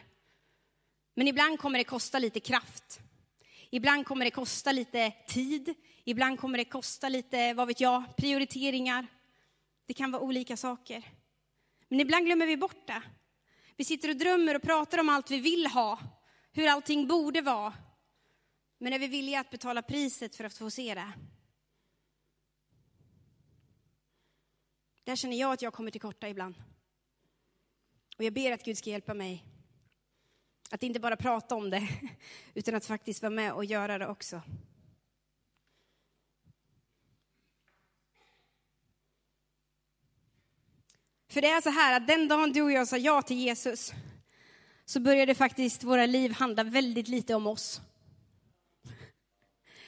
Men 1.13 1.27
ibland 1.27 1.59
kommer 1.59 1.77
det 1.77 1.83
kosta 1.83 2.19
lite 2.19 2.39
kraft. 2.39 2.99
Ibland 3.69 4.05
kommer 4.05 4.25
det 4.25 4.31
kosta 4.31 4.71
lite 4.71 5.11
tid. 5.27 5.73
Ibland 6.03 6.39
kommer 6.39 6.57
det 6.57 6.65
kosta 6.65 7.09
lite, 7.09 7.53
vad 7.53 7.67
vet 7.67 7.79
jag, 7.79 8.03
prioriteringar. 8.17 9.07
Det 9.87 9.93
kan 9.93 10.11
vara 10.11 10.21
olika 10.21 10.57
saker. 10.57 11.03
Men 11.87 11.99
ibland 11.99 12.25
glömmer 12.25 12.47
vi 12.47 12.57
bort 12.57 12.87
det. 12.87 13.01
Vi 13.77 13.85
sitter 13.85 14.09
och 14.09 14.15
drömmer 14.15 14.55
och 14.55 14.61
pratar 14.61 14.97
om 14.97 15.09
allt 15.09 15.31
vi 15.31 15.39
vill 15.39 15.67
ha, 15.67 15.99
hur 16.51 16.67
allting 16.67 17.07
borde 17.07 17.41
vara. 17.41 17.73
Men 18.77 18.93
är 18.93 18.99
vi 18.99 19.07
villiga 19.07 19.39
att 19.39 19.49
betala 19.49 19.81
priset 19.81 20.35
för 20.35 20.43
att 20.43 20.53
få 20.53 20.71
se 20.71 20.95
det? 20.95 21.13
Där 25.03 25.15
känner 25.15 25.37
jag 25.37 25.53
att 25.53 25.61
jag 25.61 25.73
kommer 25.73 25.91
till 25.91 26.01
korta 26.01 26.29
ibland. 26.29 26.55
Och 28.17 28.23
jag 28.23 28.33
ber 28.33 28.51
att 28.51 28.63
Gud 28.63 28.77
ska 28.77 28.89
hjälpa 28.89 29.13
mig 29.13 29.45
att 30.71 30.83
inte 30.83 30.99
bara 30.99 31.17
prata 31.17 31.55
om 31.55 31.69
det, 31.69 31.87
utan 32.53 32.75
att 32.75 32.85
faktiskt 32.85 33.21
vara 33.21 33.29
med 33.29 33.53
och 33.53 33.65
göra 33.65 33.97
det 33.97 34.07
också. 34.07 34.41
För 41.27 41.41
det 41.41 41.47
är 41.47 41.61
så 41.61 41.69
här 41.69 41.97
att 41.97 42.07
den 42.07 42.27
dagen 42.27 42.53
du 42.53 42.61
och 42.61 42.71
jag 42.71 42.87
sa 42.87 42.97
ja 42.97 43.21
till 43.21 43.37
Jesus, 43.37 43.93
så 44.85 44.99
började 44.99 45.35
faktiskt 45.35 45.83
våra 45.83 46.05
liv 46.05 46.31
handla 46.31 46.63
väldigt 46.63 47.07
lite 47.07 47.35
om 47.35 47.47
oss. 47.47 47.81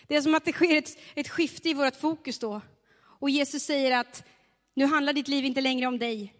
Det 0.08 0.15
är 0.15 0.22
som 0.22 0.36
att 0.36 0.46
det 0.46 0.54
sker 0.54 0.78
ett, 0.78 0.98
ett 1.15 1.30
skifte 1.30 1.70
i 1.70 1.74
vårt 1.74 1.96
fokus 1.96 2.39
då. 2.39 2.62
Och 3.00 3.30
Jesus 3.30 3.63
säger 3.63 4.00
att 4.00 4.24
nu 4.74 4.86
handlar 4.86 5.13
ditt 5.13 5.28
liv 5.28 5.46
inte 5.46 5.62
längre 5.62 5.88
om 5.88 6.00
dig, 6.00 6.34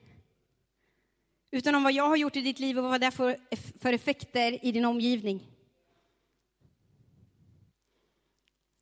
utan 1.52 1.76
om 1.76 1.84
vad 1.84 1.94
jag 1.94 2.10
har 2.10 2.16
gjort 2.16 2.36
i 2.36 2.42
ditt 2.42 2.60
liv 2.60 2.78
och 2.78 2.84
vad 2.84 3.02
det 3.02 3.12
får 3.12 3.36
för 3.80 3.94
effekter 3.94 4.66
i 4.66 4.72
din 4.72 4.86
omgivning. 4.86 5.48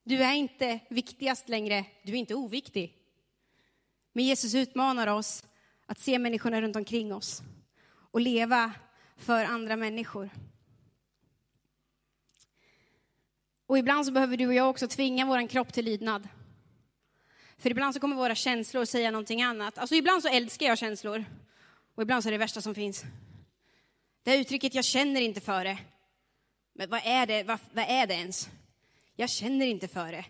Du 0.03 0.23
är 0.23 0.33
inte 0.33 0.79
viktigast 0.89 1.49
längre, 1.49 1.85
du 2.03 2.11
är 2.11 2.15
inte 2.15 2.35
oviktig. 2.35 2.93
Men 4.13 4.25
Jesus 4.25 4.55
utmanar 4.55 5.07
oss 5.07 5.43
att 5.85 5.99
se 5.99 6.19
människorna 6.19 6.61
runt 6.61 6.75
omkring 6.75 7.13
oss 7.13 7.41
och 8.11 8.21
leva 8.21 8.73
för 9.17 9.45
andra 9.45 9.75
människor. 9.75 10.29
Och 13.65 13.77
ibland 13.77 14.05
så 14.05 14.11
behöver 14.11 14.37
du 14.37 14.47
och 14.47 14.53
jag 14.53 14.69
också 14.69 14.87
tvinga 14.87 15.25
vår 15.25 15.47
kropp 15.47 15.73
till 15.73 15.85
lydnad. 15.85 16.27
För 17.57 17.69
ibland 17.69 17.93
så 17.93 17.99
kommer 17.99 18.15
våra 18.15 18.35
känslor 18.35 18.85
säga 18.85 19.11
någonting 19.11 19.41
annat. 19.41 19.77
Alltså 19.77 19.95
ibland 19.95 20.21
så 20.21 20.29
älskar 20.29 20.65
jag 20.65 20.77
känslor. 20.77 21.25
Och 21.95 22.03
ibland 22.03 22.23
så 22.23 22.29
är 22.29 22.31
det 22.31 22.37
värsta 22.37 22.61
som 22.61 22.75
finns. 22.75 23.03
Det 24.23 24.31
här 24.31 24.37
uttrycket, 24.37 24.73
jag 24.73 24.85
känner 24.85 25.21
inte 25.21 25.41
för 25.41 25.63
det. 25.63 25.77
Men 26.73 26.89
vad 26.89 27.01
är 27.03 27.25
det, 27.25 27.43
vad, 27.43 27.59
vad 27.73 27.85
är 27.87 28.07
det 28.07 28.13
ens? 28.13 28.49
Jag 29.15 29.29
känner 29.29 29.65
inte 29.65 29.87
för 29.87 30.11
det. 30.11 30.25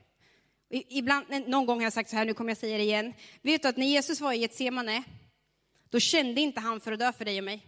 Ibland, 0.69 1.25
någon 1.47 1.65
gång 1.65 1.77
har 1.77 1.83
jag 1.83 1.93
sagt 1.93 2.09
så 2.09 2.15
här, 2.15 2.25
nu 2.25 2.33
kommer 2.33 2.49
jag 2.49 2.57
säga 2.57 2.77
det 2.77 2.83
igen. 2.83 3.13
Vet 3.41 3.61
du 3.61 3.67
att 3.67 3.77
när 3.77 3.85
Jesus 3.85 4.21
var 4.21 4.33
i 4.33 4.37
Getsemane, 4.37 5.03
då 5.89 5.99
kände 5.99 6.41
inte 6.41 6.59
han 6.59 6.79
för 6.79 6.91
att 6.91 6.99
dö 6.99 7.13
för 7.13 7.25
dig 7.25 7.37
och 7.37 7.43
mig. 7.43 7.65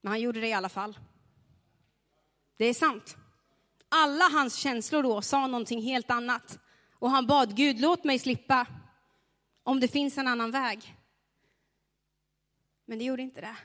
Men 0.00 0.10
han 0.10 0.20
gjorde 0.20 0.40
det 0.40 0.48
i 0.48 0.52
alla 0.52 0.68
fall. 0.68 0.98
Det 2.56 2.64
är 2.64 2.74
sant. 2.74 3.16
Alla 3.92 4.24
hans 4.24 4.56
känslor 4.56 5.02
då 5.02 5.22
sa 5.22 5.46
någonting 5.46 5.82
helt 5.82 6.10
annat. 6.10 6.58
Och 6.92 7.10
han 7.10 7.26
bad 7.26 7.56
Gud, 7.56 7.80
låt 7.80 8.04
mig 8.04 8.18
slippa 8.18 8.66
om 9.62 9.80
det 9.80 9.88
finns 9.88 10.18
en 10.18 10.28
annan 10.28 10.50
väg. 10.50 10.96
Men 12.84 12.98
det 12.98 13.04
gjorde 13.04 13.22
inte 13.22 13.40
det. 13.40 13.56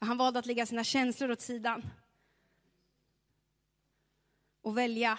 Han 0.00 0.16
valde 0.16 0.38
att 0.38 0.46
lägga 0.46 0.66
sina 0.66 0.84
känslor 0.84 1.30
åt 1.30 1.40
sidan. 1.40 1.90
Och 4.62 4.78
välja 4.78 5.18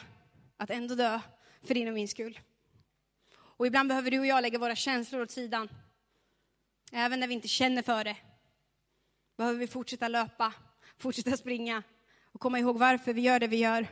att 0.57 0.69
ändå 0.69 0.95
dö 0.95 1.19
för 1.63 1.73
din 1.73 1.87
och 1.87 1.93
min 1.93 2.07
skull. 2.07 2.39
Och 3.33 3.67
ibland 3.67 3.89
behöver 3.89 4.11
du 4.11 4.19
och 4.19 4.25
jag 4.25 4.41
lägga 4.41 4.59
våra 4.59 4.75
känslor 4.75 5.21
åt 5.21 5.31
sidan. 5.31 5.69
Även 6.91 7.19
när 7.19 7.27
vi 7.27 7.33
inte 7.33 7.47
känner 7.47 7.81
för 7.81 8.03
det. 8.03 8.17
Behöver 9.37 9.59
vi 9.59 9.67
fortsätta 9.67 10.07
löpa, 10.07 10.53
fortsätta 10.97 11.37
springa 11.37 11.83
och 12.33 12.39
komma 12.41 12.59
ihåg 12.59 12.77
varför 12.77 13.13
vi 13.13 13.21
gör 13.21 13.39
det 13.39 13.47
vi 13.47 13.57
gör. 13.57 13.87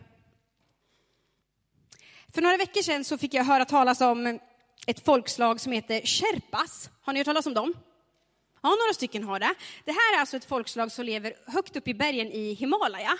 För 2.34 2.42
några 2.42 2.58
veckor 2.58 2.82
sedan 2.82 3.04
så 3.04 3.18
fick 3.18 3.34
jag 3.34 3.44
höra 3.44 3.66
talas 3.66 4.02
om 4.02 4.40
ett 4.88 5.06
folkslag 5.06 5.60
som 5.60 5.72
heter 5.72 6.02
Sherpas. 6.02 6.90
Har 7.02 7.14
ni 7.14 7.20
hört 7.20 7.26
talas 7.26 7.46
om 7.46 7.54
dem? 7.54 7.74
Ja, 8.62 8.70
några 8.70 8.94
stycken 8.94 9.24
har 9.24 9.40
det. 9.40 9.54
Det 9.86 9.92
här 9.92 10.16
är 10.16 10.20
alltså 10.20 10.38
ett 10.38 10.46
folkslag 10.46 10.92
som 10.92 11.06
lever 11.06 11.34
högt 11.48 11.76
upp 11.76 11.88
i 11.88 11.94
bergen 11.94 12.32
i 12.32 12.54
Himalaya. 12.54 13.18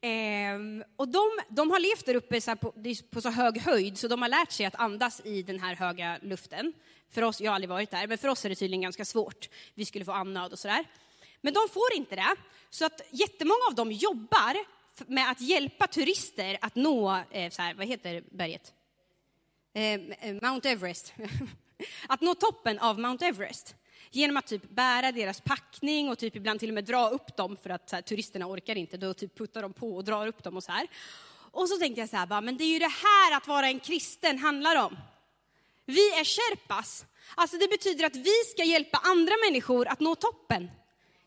Ehm, 0.00 0.84
och 0.96 1.08
de, 1.08 1.30
de, 1.48 1.70
har 1.70 1.80
levt 1.80 2.06
där 2.06 2.14
uppe 2.14 2.40
så 2.40 2.56
på, 2.56 2.74
på, 3.10 3.20
så 3.20 3.30
hög 3.30 3.58
höjd 3.58 3.98
så 3.98 4.08
de 4.08 4.22
har 4.22 4.28
lärt 4.28 4.52
sig 4.52 4.66
att 4.66 4.74
andas 4.74 5.20
i 5.24 5.42
den 5.42 5.60
här 5.60 5.74
höga 5.74 6.18
luften. 6.22 6.72
För 7.10 7.22
oss, 7.22 7.40
jag 7.40 7.50
har 7.50 7.54
aldrig 7.54 7.68
varit 7.68 7.90
där, 7.90 8.06
men 8.06 8.18
för 8.18 8.28
oss 8.28 8.44
är 8.44 8.48
det 8.48 8.54
tydligen 8.54 8.82
ganska 8.82 9.04
svårt. 9.04 9.48
Vi 9.74 9.84
skulle 9.84 10.04
få 10.04 10.12
andnöd 10.12 10.52
och 10.52 10.58
sådär. 10.58 10.84
Men 11.40 11.54
de 11.54 11.68
får 11.72 11.94
inte 11.94 12.16
det, 12.16 12.36
så 12.74 12.84
att 12.84 13.00
jättemånga 13.10 13.60
av 13.68 13.74
dem 13.74 13.92
jobbar 13.92 14.56
med 15.06 15.30
att 15.30 15.40
hjälpa 15.40 15.86
turister 15.86 16.58
att 16.60 16.74
nå, 16.74 17.22
eh, 17.30 17.50
så 17.50 17.62
här, 17.62 17.74
vad 17.74 17.86
heter 17.86 18.22
berget? 18.30 18.72
Eh, 19.74 19.92
eh 19.92 20.42
Mount 20.42 20.70
Everest. 20.70 21.14
att 22.08 22.20
nå 22.20 22.34
toppen 22.34 22.78
av 22.78 23.00
Mount 23.00 23.26
Everest 23.26 23.74
genom 24.10 24.36
att 24.36 24.46
typ 24.46 24.70
bära 24.70 25.12
deras 25.12 25.40
packning 25.40 26.08
och 26.08 26.18
typ 26.18 26.36
ibland 26.36 26.60
till 26.60 26.70
och 26.70 26.74
med 26.74 26.84
dra 26.84 27.08
upp 27.08 27.36
dem 27.36 27.56
för 27.62 27.70
att 27.70 27.92
här, 27.92 28.02
turisterna 28.02 28.46
orkar 28.46 28.76
inte. 28.76 28.96
Då 28.96 29.14
typ 29.14 29.38
puttar 29.38 29.62
de 29.62 29.72
på 29.72 29.96
och 29.96 30.04
drar 30.04 30.26
upp 30.26 30.42
dem 30.42 30.56
och 30.56 30.64
så 30.64 30.72
här. 30.72 30.86
Och 31.34 31.68
så 31.68 31.78
tänkte 31.78 32.00
jag 32.00 32.08
så 32.08 32.16
här, 32.16 32.26
bara, 32.26 32.40
men 32.40 32.56
det 32.56 32.64
är 32.64 32.72
ju 32.72 32.78
det 32.78 32.92
här 33.02 33.36
att 33.36 33.46
vara 33.46 33.66
en 33.66 33.80
kristen 33.80 34.38
handlar 34.38 34.76
om. 34.76 34.96
Vi 35.84 36.10
är 36.10 36.24
sherpas, 36.24 37.06
Alltså 37.34 37.56
det 37.56 37.68
betyder 37.68 38.06
att 38.06 38.16
vi 38.16 38.44
ska 38.50 38.64
hjälpa 38.64 38.98
andra 39.04 39.32
människor 39.46 39.88
att 39.88 40.00
nå 40.00 40.14
toppen. 40.14 40.70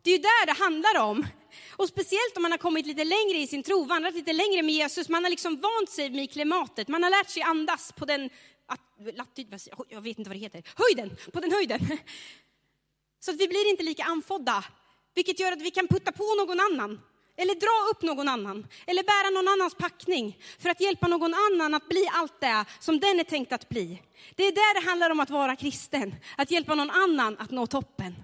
Det 0.05 0.11
är 0.11 0.17
ju 0.17 0.21
där 0.21 0.45
det 0.45 0.51
handlar 0.51 0.97
om. 0.97 1.27
Och 1.71 1.87
speciellt 1.87 2.37
om 2.37 2.41
man 2.41 2.51
har 2.51 2.57
kommit 2.57 2.85
lite 2.85 3.03
längre 3.03 3.37
i 3.37 3.47
sin 3.47 3.63
tro, 3.63 3.85
vandrat 3.85 4.13
lite 4.13 4.33
längre 4.33 4.61
med 4.61 4.73
Jesus, 4.73 5.09
man 5.09 5.23
har 5.23 5.29
liksom 5.29 5.61
vant 5.61 5.89
sig 5.89 6.09
med 6.09 6.31
klimatet, 6.31 6.87
man 6.87 7.03
har 7.03 7.09
lärt 7.09 7.29
sig 7.29 7.41
andas 7.43 7.91
på 7.91 8.05
den, 8.05 8.29
jag 9.89 10.01
vet 10.01 10.19
inte 10.19 10.29
vad 10.29 10.37
det 10.37 10.41
heter, 10.41 10.63
höjden, 10.75 11.17
på 11.33 11.39
den 11.39 11.51
höjden. 11.51 11.79
Så 13.19 13.31
att 13.31 13.37
vi 13.37 13.47
blir 13.47 13.69
inte 13.69 13.83
lika 13.83 14.03
anfodda, 14.03 14.63
vilket 15.15 15.39
gör 15.39 15.51
att 15.51 15.61
vi 15.61 15.71
kan 15.71 15.87
putta 15.87 16.11
på 16.11 16.35
någon 16.37 16.59
annan. 16.59 17.01
Eller 17.37 17.55
dra 17.55 17.91
upp 17.91 18.01
någon 18.01 18.27
annan, 18.27 18.67
eller 18.87 19.03
bära 19.03 19.29
någon 19.29 19.47
annans 19.47 19.75
packning 19.75 20.37
för 20.59 20.69
att 20.69 20.81
hjälpa 20.81 21.07
någon 21.07 21.33
annan 21.33 21.73
att 21.73 21.89
bli 21.89 22.09
allt 22.11 22.41
det 22.41 22.65
som 22.79 22.99
den 22.99 23.19
är 23.19 23.23
tänkt 23.23 23.53
att 23.53 23.69
bli. 23.69 24.01
Det 24.35 24.43
är 24.43 24.51
där 24.51 24.81
det 24.81 24.87
handlar 24.89 25.09
om 25.09 25.19
att 25.19 25.29
vara 25.29 25.55
kristen, 25.55 26.15
att 26.37 26.51
hjälpa 26.51 26.75
någon 26.75 26.89
annan 26.89 27.37
att 27.37 27.51
nå 27.51 27.67
toppen. 27.67 28.15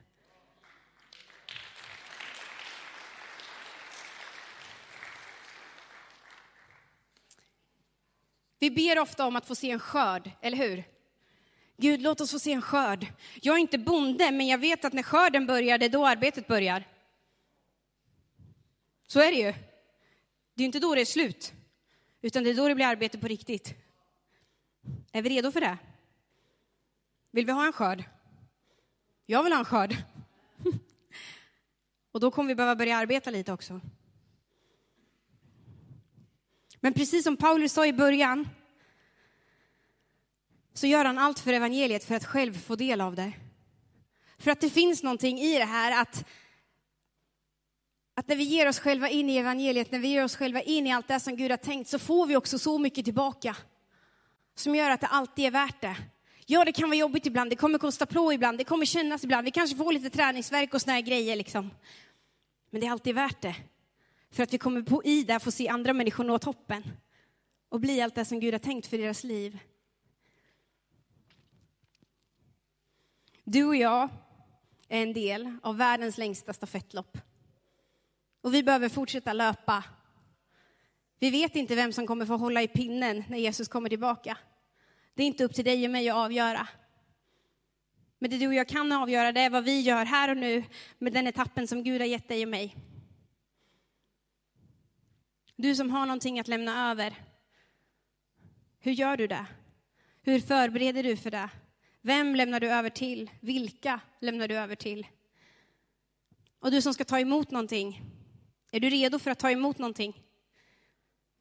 Vi 8.62 8.72
ber 8.72 9.00
ofta 9.00 9.26
om 9.26 9.36
att 9.36 9.46
få 9.46 9.56
se 9.56 9.72
en 9.72 9.80
skörd, 9.80 10.32
eller 10.42 10.58
hur? 10.58 10.84
Gud, 11.78 12.02
låt 12.02 12.22
oss 12.22 12.32
få 12.32 12.40
se 12.40 12.52
en 12.52 12.62
skörd. 12.62 13.08
Jag 13.42 13.56
är 13.56 13.60
inte 13.60 13.78
bonde, 13.78 14.32
men 14.32 14.48
jag 14.48 14.58
vet 14.58 14.86
att 14.86 14.94
när 14.94 15.04
skörden 15.04 15.48
börjar, 15.48 15.78
det 15.78 15.86
är 15.86 15.90
då 15.90 16.06
arbetet 16.06 16.48
börjar. 16.48 16.88
Så 19.08 19.20
är 19.20 19.32
det 19.32 19.38
ju. 19.38 19.54
Det 20.54 20.64
är 20.64 20.66
inte 20.66 20.80
då 20.80 20.96
det 20.96 21.02
är 21.02 21.06
slut, 21.06 21.54
utan 22.22 22.44
det 22.44 22.50
är 22.50 22.54
då 22.54 22.68
det 22.68 22.76
blir 22.76 22.86
arbete 22.86 23.18
på 23.18 23.28
riktigt. 23.28 23.74
Är 25.12 25.22
vi 25.22 25.30
redo 25.30 25.52
för 25.52 25.62
det? 25.62 25.78
Vill 27.32 27.46
vi 27.46 27.52
ha 27.52 27.66
en 27.66 27.74
skörd? 27.74 28.04
Jag 29.26 29.44
vill 29.44 29.54
ha 29.54 29.60
en 29.60 29.66
skörd. 29.66 29.96
Och 32.12 32.20
då 32.20 32.32
kommer 32.32 32.48
vi 32.48 32.56
behöva 32.56 32.76
börja 32.76 32.98
arbeta 32.98 33.30
lite 33.30 33.54
också. 33.54 33.82
Men 36.82 36.94
precis 36.94 37.24
som 37.24 37.38
Paulus 37.38 37.74
sa 37.74 37.86
i 37.86 37.94
början, 37.94 38.48
så 40.74 40.88
gör 40.88 41.06
han 41.06 41.18
allt 41.18 41.40
för 41.40 41.54
evangeliet 41.54 42.04
för 42.04 42.16
att 42.16 42.26
själv 42.26 42.54
få 42.54 42.76
del 42.76 43.02
av 43.02 43.16
det. 43.16 43.32
För 44.38 44.52
att 44.52 44.62
det 44.62 44.70
finns 44.70 45.04
någonting 45.04 45.40
i 45.40 45.58
det 45.58 45.66
här 45.66 46.02
att, 46.02 46.26
att 48.16 48.28
när 48.28 48.36
vi 48.36 48.44
ger 48.44 48.68
oss 48.68 48.80
själva 48.80 49.10
in 49.10 49.30
i 49.30 49.38
evangeliet, 49.38 49.92
när 49.92 50.00
vi 50.00 50.08
ger 50.08 50.24
oss 50.24 50.36
själva 50.36 50.62
in 50.62 50.88
i 50.88 50.92
allt 50.92 51.08
det 51.08 51.20
som 51.20 51.36
Gud 51.36 51.52
har 51.52 51.58
tänkt, 51.58 51.90
så 51.90 52.00
får 52.00 52.26
vi 52.26 52.36
också 52.36 52.60
så 52.60 52.78
mycket 52.78 53.06
tillbaka. 53.06 53.56
Som 54.56 54.76
gör 54.76 54.90
att 54.90 55.02
det 55.02 55.08
alltid 55.08 55.46
är 55.46 55.52
värt 55.52 55.82
det. 55.82 55.96
Ja, 56.46 56.66
det 56.66 56.72
kan 56.72 56.90
vara 56.90 56.98
jobbigt 56.98 57.26
ibland, 57.26 57.50
det 57.50 57.56
kommer 57.56 57.78
kosta 57.78 58.06
på 58.06 58.34
ibland, 58.34 58.58
det 58.58 58.64
kommer 58.64 58.86
kännas 58.86 59.24
ibland, 59.24 59.46
vi 59.46 59.52
kanske 59.52 59.76
får 59.76 59.94
lite 59.94 60.10
träningsverk 60.10 60.74
och 60.74 60.82
såna 60.82 60.94
här 60.94 61.02
grejer 61.02 61.36
liksom. 61.36 61.72
Men 62.70 62.82
det 62.82 62.88
är 62.88 62.92
alltid 62.92 63.16
värt 63.16 63.42
det. 63.42 63.56
För 64.32 64.44
att 64.44 64.54
vi 64.54 64.58
kommer 64.58 64.82
på 64.82 65.04
i 65.04 65.24
det, 65.24 65.40
få 65.40 65.52
se 65.52 65.68
andra 65.68 65.94
människor 65.94 66.24
nå 66.24 66.40
toppen 66.40 66.84
och 67.70 67.80
bli 67.80 68.02
allt 68.02 68.16
det 68.16 68.26
som 68.26 68.40
Gud 68.40 68.54
har 68.54 68.60
tänkt 68.60 68.88
för 68.88 68.98
deras 68.98 69.24
liv. 69.24 69.60
Du 73.44 73.64
och 73.64 73.76
jag 73.76 74.10
är 74.88 75.04
en 75.04 75.14
del 75.14 75.58
av 75.64 75.78
världens 75.78 76.18
längsta 76.18 76.54
stafettlopp. 76.54 77.18
Och 78.42 78.54
vi 78.54 78.64
behöver 78.64 78.90
fortsätta 78.90 79.34
löpa. 79.34 79.84
Vi 81.20 81.30
vet 81.30 81.56
inte 81.56 81.76
vem 81.76 81.94
som 81.94 82.08
kommer 82.08 82.26
få 82.26 82.38
hålla 82.38 82.62
i 82.62 82.68
pinnen 82.68 83.24
när 83.30 83.38
Jesus 83.38 83.68
kommer 83.68 83.90
tillbaka. 83.90 84.38
Det 85.14 85.24
är 85.24 85.28
inte 85.28 85.44
upp 85.44 85.54
till 85.54 85.66
dig 85.66 85.86
och 85.86 85.92
mig 85.92 86.10
att 86.10 86.16
avgöra. 86.16 86.68
Men 88.20 88.30
det 88.30 88.38
du 88.38 88.48
och 88.48 88.54
jag 88.54 88.68
kan 88.68 88.92
avgöra, 88.92 89.32
det 89.32 89.42
är 89.42 89.50
vad 89.50 89.64
vi 89.64 89.82
gör 89.82 90.06
här 90.06 90.30
och 90.30 90.38
nu 90.38 90.64
med 90.98 91.14
den 91.14 91.28
etappen 91.28 91.68
som 91.68 91.84
Gud 91.84 92.02
har 92.02 92.08
gett 92.08 92.28
dig 92.28 92.44
och 92.44 92.50
mig. 92.50 92.76
Du 95.62 95.76
som 95.76 95.90
har 95.90 96.06
någonting 96.06 96.40
att 96.40 96.48
lämna 96.48 96.92
över. 96.92 97.16
Hur 98.80 98.92
gör 98.92 99.18
du 99.18 99.28
det? 99.28 99.46
Hur 100.22 100.40
förbereder 100.40 101.04
du 101.04 101.18
för 101.18 101.32
det? 101.32 101.50
Vem 102.02 102.36
lämnar 102.36 102.60
du 102.60 102.70
över 102.70 102.90
till? 102.90 103.32
Vilka 103.40 104.00
lämnar 104.20 104.48
du 104.48 104.56
över 104.58 104.76
till? 104.76 105.08
Och 106.60 106.72
du 106.72 106.82
som 106.82 106.94
ska 106.94 107.04
ta 107.06 107.20
emot 107.20 107.52
någonting, 107.52 108.02
är 108.72 108.80
du 108.80 108.90
redo 108.90 109.20
för 109.20 109.32
att 109.32 109.40
ta 109.40 109.52
emot 109.52 109.78
någonting? 109.78 110.24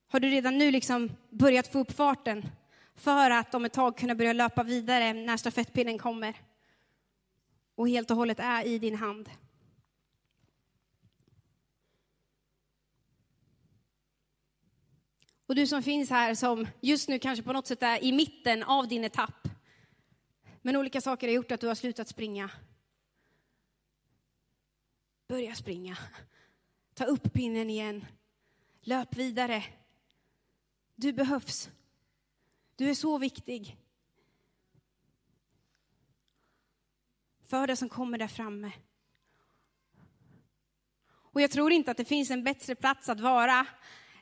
Har 0.09 0.21
du 0.21 0.29
redan 0.29 0.59
nu 0.59 0.71
liksom 0.71 1.11
börjat 1.31 1.73
få 1.73 1.79
upp 1.79 1.93
farten 1.93 2.49
för 2.95 3.31
att 3.31 3.55
om 3.55 3.65
ett 3.65 3.73
tag 3.73 3.99
kunna 3.99 4.15
börja 4.15 4.33
löpa 4.33 4.63
vidare 4.63 5.13
när 5.13 5.37
stafettpinnen 5.37 5.99
kommer 5.99 6.35
och 7.75 7.89
helt 7.89 8.11
och 8.11 8.17
hållet 8.17 8.41
är 8.41 8.67
i 8.67 8.79
din 8.79 8.97
hand? 8.97 9.31
Och 15.51 15.57
du 15.57 15.67
som 15.67 15.83
finns 15.83 16.11
här 16.11 16.35
som 16.35 16.67
just 16.81 17.09
nu 17.09 17.19
kanske 17.19 17.43
på 17.43 17.53
något 17.53 17.67
sätt 17.67 17.83
är 17.83 18.05
i 18.05 18.13
mitten 18.13 18.63
av 18.63 18.89
din 18.89 19.05
etapp. 19.05 19.49
Men 20.63 20.77
olika 20.77 21.01
saker 21.01 21.29
har 21.29 21.35
gjort 21.35 21.53
att 21.53 21.61
du 21.61 21.67
har 21.67 21.75
slutat 21.75 22.09
springa. 22.09 22.51
Börja 25.29 25.55
springa. 25.55 25.99
Ta 26.95 27.05
upp 27.05 27.33
pinnen 27.33 27.71
igen. 27.71 28.05
Löp 28.81 29.17
vidare. 29.17 29.65
Du 30.95 31.13
behövs. 31.13 31.71
Du 32.77 32.91
är 32.91 32.95
så 32.95 33.19
viktig. 33.19 33.77
För 37.45 37.67
det 37.67 37.77
som 37.77 37.89
kommer 37.89 38.19
där 38.19 38.29
framme. 38.29 38.73
Och 41.11 41.41
jag 41.41 41.51
tror 41.51 41.73
inte 41.73 41.91
att 41.91 41.97
det 41.97 42.05
finns 42.05 42.31
en 42.31 42.45
bättre 42.45 42.75
plats 42.75 43.09
att 43.09 43.21
vara 43.21 43.67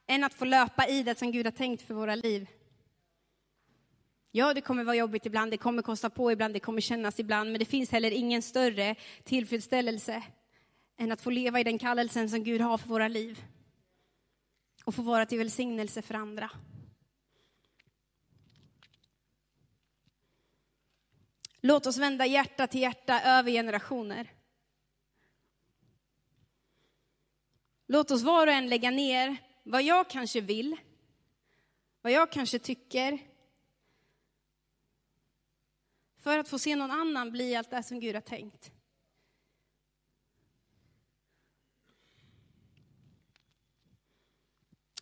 än 0.09 0.25
att 0.25 0.35
få 0.35 0.45
löpa 0.45 0.87
i 0.87 1.03
det 1.03 1.19
som 1.19 1.33
Gud 1.33 1.47
har 1.47 1.51
tänkt 1.51 1.83
för 1.83 1.95
våra 1.95 2.15
liv. 2.15 2.49
Ja, 4.31 4.55
det 4.55 4.61
kommer 4.61 4.85
vara 4.85 4.97
jobbigt 4.97 5.27
ibland, 5.27 5.51
det 5.51 5.57
kommer 5.57 5.83
kosta 5.83 6.11
på 6.11 6.33
ibland, 6.33 6.55
det 6.55 6.61
kommer 6.61 6.81
kännas 6.81 7.21
ibland, 7.21 7.53
men 7.53 7.59
det 7.59 7.65
finns 7.65 7.91
heller 7.91 8.11
ingen 8.11 8.43
större 8.43 8.95
tillfredsställelse 9.25 10.23
än 10.97 11.13
att 11.13 11.21
få 11.21 11.31
leva 11.31 11.61
i 11.61 11.65
den 11.65 11.79
kallelsen 11.79 12.31
som 12.31 12.45
Gud 12.45 12.61
har 12.61 12.79
för 12.79 12.89
våra 12.89 13.09
liv 13.09 13.45
och 14.85 14.95
få 14.95 15.03
vara 15.03 15.27
till 15.27 15.39
välsignelse 15.39 16.03
för 16.03 16.15
andra. 16.15 16.51
Låt 21.61 21.87
oss 21.87 21.99
vända 21.99 22.27
hjärta 22.27 22.67
till 22.67 22.81
hjärta 22.81 23.21
över 23.21 23.51
generationer. 23.51 24.33
Låt 27.87 28.11
oss 28.11 28.23
var 28.23 28.47
och 28.47 28.53
en 28.53 28.69
lägga 28.69 28.91
ner 28.91 29.37
vad 29.69 29.83
jag 29.83 30.11
kanske 30.11 30.41
vill, 30.41 30.77
vad 32.03 32.13
jag 32.13 32.33
kanske 32.33 32.59
tycker, 32.59 33.19
för 36.21 36.39
att 36.39 36.49
få 36.49 36.59
se 36.59 36.77
någon 36.77 36.91
annan 36.91 37.31
bli 37.31 37.57
allt 37.57 37.71
det 37.71 37.83
som 37.83 38.01
Gud 38.01 38.15
har 38.15 38.23
tänkt. 38.23 38.71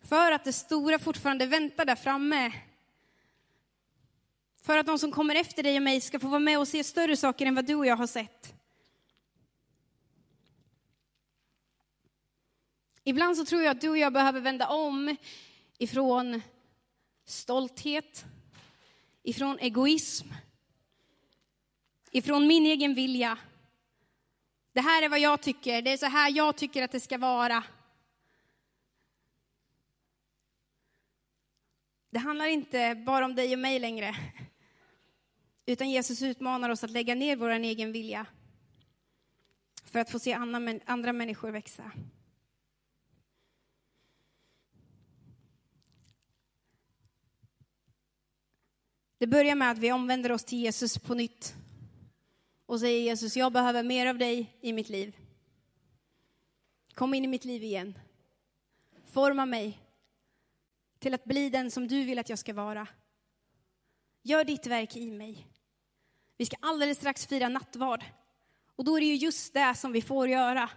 För 0.01 0.31
att 0.31 0.43
det 0.43 0.53
stora 0.53 0.99
fortfarande 0.99 1.45
väntar 1.45 1.85
där 1.85 1.95
framme. 1.95 2.53
För 4.61 4.77
att 4.77 4.85
de 4.85 4.99
som 4.99 5.11
kommer 5.11 5.35
efter 5.35 5.63
dig 5.63 5.77
och 5.77 5.83
mig 5.83 6.01
ska 6.01 6.19
få 6.19 6.27
vara 6.27 6.39
med 6.39 6.59
och 6.59 6.67
se 6.67 6.83
större 6.83 7.17
saker 7.17 7.45
än 7.45 7.55
vad 7.55 7.65
du 7.65 7.75
och 7.75 7.85
jag 7.85 7.95
har 7.95 8.07
sett. 8.07 8.56
Ibland 13.07 13.37
så 13.37 13.45
tror 13.45 13.61
jag 13.61 13.71
att 13.71 13.81
du 13.81 13.89
och 13.89 13.97
jag 13.97 14.13
behöver 14.13 14.41
vända 14.41 14.67
om 14.67 15.15
ifrån 15.77 16.41
stolthet, 17.25 18.25
ifrån 19.23 19.59
egoism, 19.59 20.27
ifrån 22.11 22.47
min 22.47 22.65
egen 22.65 22.93
vilja. 22.93 23.37
Det 24.73 24.81
här 24.81 25.03
är 25.03 25.09
vad 25.09 25.19
jag 25.19 25.41
tycker, 25.41 25.81
det 25.81 25.91
är 25.91 25.97
så 25.97 26.05
här 26.05 26.31
jag 26.31 26.55
tycker 26.57 26.83
att 26.83 26.91
det 26.91 26.99
ska 26.99 27.17
vara. 27.17 27.63
Det 32.09 32.19
handlar 32.19 32.45
inte 32.45 32.95
bara 32.95 33.25
om 33.25 33.35
dig 33.35 33.53
och 33.53 33.59
mig 33.59 33.79
längre. 33.79 34.15
Utan 35.65 35.89
Jesus 35.89 36.21
utmanar 36.21 36.69
oss 36.69 36.83
att 36.83 36.91
lägga 36.91 37.15
ner 37.15 37.35
vår 37.35 37.49
egen 37.49 37.91
vilja 37.91 38.25
för 39.85 39.99
att 39.99 40.11
få 40.11 40.19
se 40.19 40.33
andra 40.85 41.13
människor 41.13 41.51
växa. 41.51 41.91
Det 49.17 49.27
börjar 49.27 49.55
med 49.55 49.71
att 49.71 49.77
vi 49.77 49.91
omvänder 49.91 50.31
oss 50.31 50.43
till 50.43 50.59
Jesus 50.59 50.97
på 50.97 51.13
nytt 51.13 51.55
och 52.65 52.79
säger 52.79 53.01
Jesus, 53.01 53.37
jag 53.37 53.53
behöver 53.53 53.83
mer 53.83 54.07
av 54.07 54.17
dig 54.17 54.57
i 54.61 54.73
mitt 54.73 54.89
liv. 54.89 55.17
Kom 56.93 57.13
in 57.13 57.23
i 57.23 57.27
mitt 57.27 57.45
liv 57.45 57.63
igen. 57.63 57.99
Forma 59.05 59.45
mig 59.45 59.79
till 60.99 61.13
att 61.13 61.23
bli 61.23 61.49
den 61.49 61.71
som 61.71 61.87
du 61.87 62.03
vill 62.03 62.19
att 62.19 62.29
jag 62.29 62.39
ska 62.39 62.53
vara. 62.53 62.87
Gör 64.23 64.43
ditt 64.43 64.67
verk 64.67 64.95
i 64.95 65.11
mig. 65.11 65.47
Vi 66.37 66.45
ska 66.45 66.55
alldeles 66.59 66.97
strax 66.97 67.25
fira 67.25 67.49
nattvard. 67.49 68.03
Och 68.75 68.83
då 68.83 68.95
är 68.95 68.99
det 68.99 69.07
ju 69.07 69.15
just 69.15 69.53
det 69.53 69.75
som 69.75 69.91
vi 69.91 70.01
får 70.01 70.27
göra. 70.27 70.69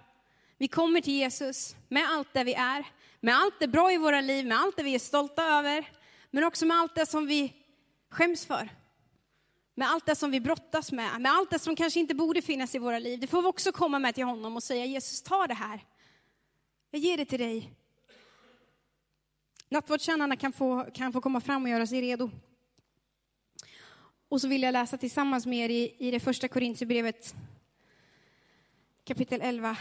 Vi 0.58 0.68
kommer 0.68 1.00
till 1.00 1.14
Jesus 1.14 1.76
med 1.88 2.10
allt 2.10 2.32
det 2.32 2.44
vi 2.44 2.54
är, 2.54 2.86
med 3.20 3.34
allt 3.34 3.60
det 3.60 3.68
bra 3.68 3.92
i 3.92 3.96
våra 3.96 4.20
liv, 4.20 4.46
med 4.46 4.58
allt 4.58 4.76
det 4.76 4.82
vi 4.82 4.94
är 4.94 4.98
stolta 4.98 5.44
över, 5.44 5.90
men 6.30 6.44
också 6.44 6.66
med 6.66 6.76
allt 6.76 6.94
det 6.94 7.06
som 7.06 7.26
vi 7.26 7.59
skäms 8.10 8.46
för. 8.46 8.68
Med 9.74 9.88
allt 9.88 10.06
det 10.06 10.16
som 10.16 10.30
vi 10.30 10.40
brottas 10.40 10.92
med, 10.92 11.20
med 11.20 11.32
allt 11.32 11.50
det 11.50 11.58
som 11.58 11.76
kanske 11.76 12.00
inte 12.00 12.14
borde 12.14 12.42
finnas 12.42 12.74
i 12.74 12.78
våra 12.78 12.98
liv. 12.98 13.20
Det 13.20 13.26
får 13.26 13.42
vi 13.42 13.48
också 13.48 13.72
komma 13.72 13.98
med 13.98 14.14
till 14.14 14.24
honom 14.24 14.56
och 14.56 14.62
säga 14.62 14.84
Jesus, 14.84 15.22
ta 15.22 15.46
det 15.46 15.54
här. 15.54 15.84
Jag 16.90 17.00
ger 17.00 17.16
det 17.16 17.24
till 17.24 17.38
dig. 17.38 17.72
Nattvardstjänarna 19.68 20.36
kan 20.36 20.52
få, 20.52 20.86
kan 20.94 21.12
få 21.12 21.20
komma 21.20 21.40
fram 21.40 21.62
och 21.62 21.68
göra 21.68 21.86
sig 21.86 22.00
redo. 22.00 22.30
Och 24.28 24.40
så 24.40 24.48
vill 24.48 24.62
jag 24.62 24.72
läsa 24.72 24.98
tillsammans 24.98 25.46
med 25.46 25.58
er 25.58 25.68
i, 25.68 25.96
i 25.98 26.10
det 26.10 26.20
första 26.20 26.48
Korintierbrevet 26.48 27.34
kapitel 29.04 29.40
11. 29.42 29.76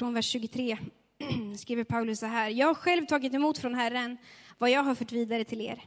Från 0.00 0.14
vers 0.14 0.26
23 0.26 0.78
skriver 1.56 1.84
Paulus 1.84 2.18
så 2.20 2.26
här. 2.26 2.50
Jag 2.50 2.66
har 2.66 2.74
själv 2.74 3.06
tagit 3.06 3.34
emot 3.34 3.58
från 3.58 3.74
Herren 3.74 4.18
vad 4.58 4.70
jag 4.70 4.82
har 4.82 4.94
fört 4.94 5.12
vidare 5.12 5.44
till 5.44 5.60
er. 5.60 5.84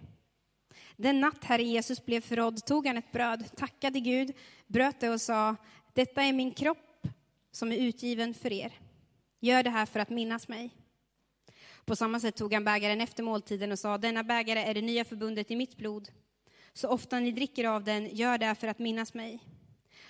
Den 0.95 1.19
natt 1.19 1.43
Herre 1.43 1.63
Jesus 1.63 2.06
blev 2.06 2.21
förrådd 2.21 2.65
tog 2.65 2.88
han 2.88 2.97
ett 2.97 3.12
bröd, 3.12 3.56
tackade 3.56 3.99
Gud, 3.99 4.32
bröt 4.67 4.99
det 4.99 5.10
och 5.10 5.21
sa, 5.21 5.56
detta 5.93 6.23
är 6.23 6.34
min 6.34 6.52
kropp 6.52 7.08
som 7.52 7.71
är 7.71 7.78
utgiven 7.78 8.34
för 8.34 8.54
er. 8.54 8.73
Gör 9.39 9.63
det 9.63 9.69
här 9.69 9.86
för 9.86 9.99
att 9.99 10.10
minnas 10.10 10.47
mig. 10.47 10.69
På 11.86 11.95
samma 11.95 12.19
sätt 12.19 12.36
tog 12.36 12.54
han 12.54 12.63
bägaren 12.63 13.02
efter 13.02 13.23
måltiden 13.23 13.71
och 13.71 13.80
sa, 13.80 13.97
denna 13.97 14.23
bägare 14.23 14.60
är 14.60 14.73
det 14.73 14.82
nya 14.82 15.06
förbundet 15.06 15.52
i 15.52 15.56
mitt 15.56 15.78
blod. 15.78 16.10
Så 16.73 16.88
ofta 16.88 17.19
ni 17.19 17.32
dricker 17.32 17.65
av 17.65 17.84
den, 17.84 18.15
gör 18.15 18.38
det 18.38 18.56
för 18.56 18.67
att 18.67 18.80
minnas 18.80 19.13
mig. 19.13 19.39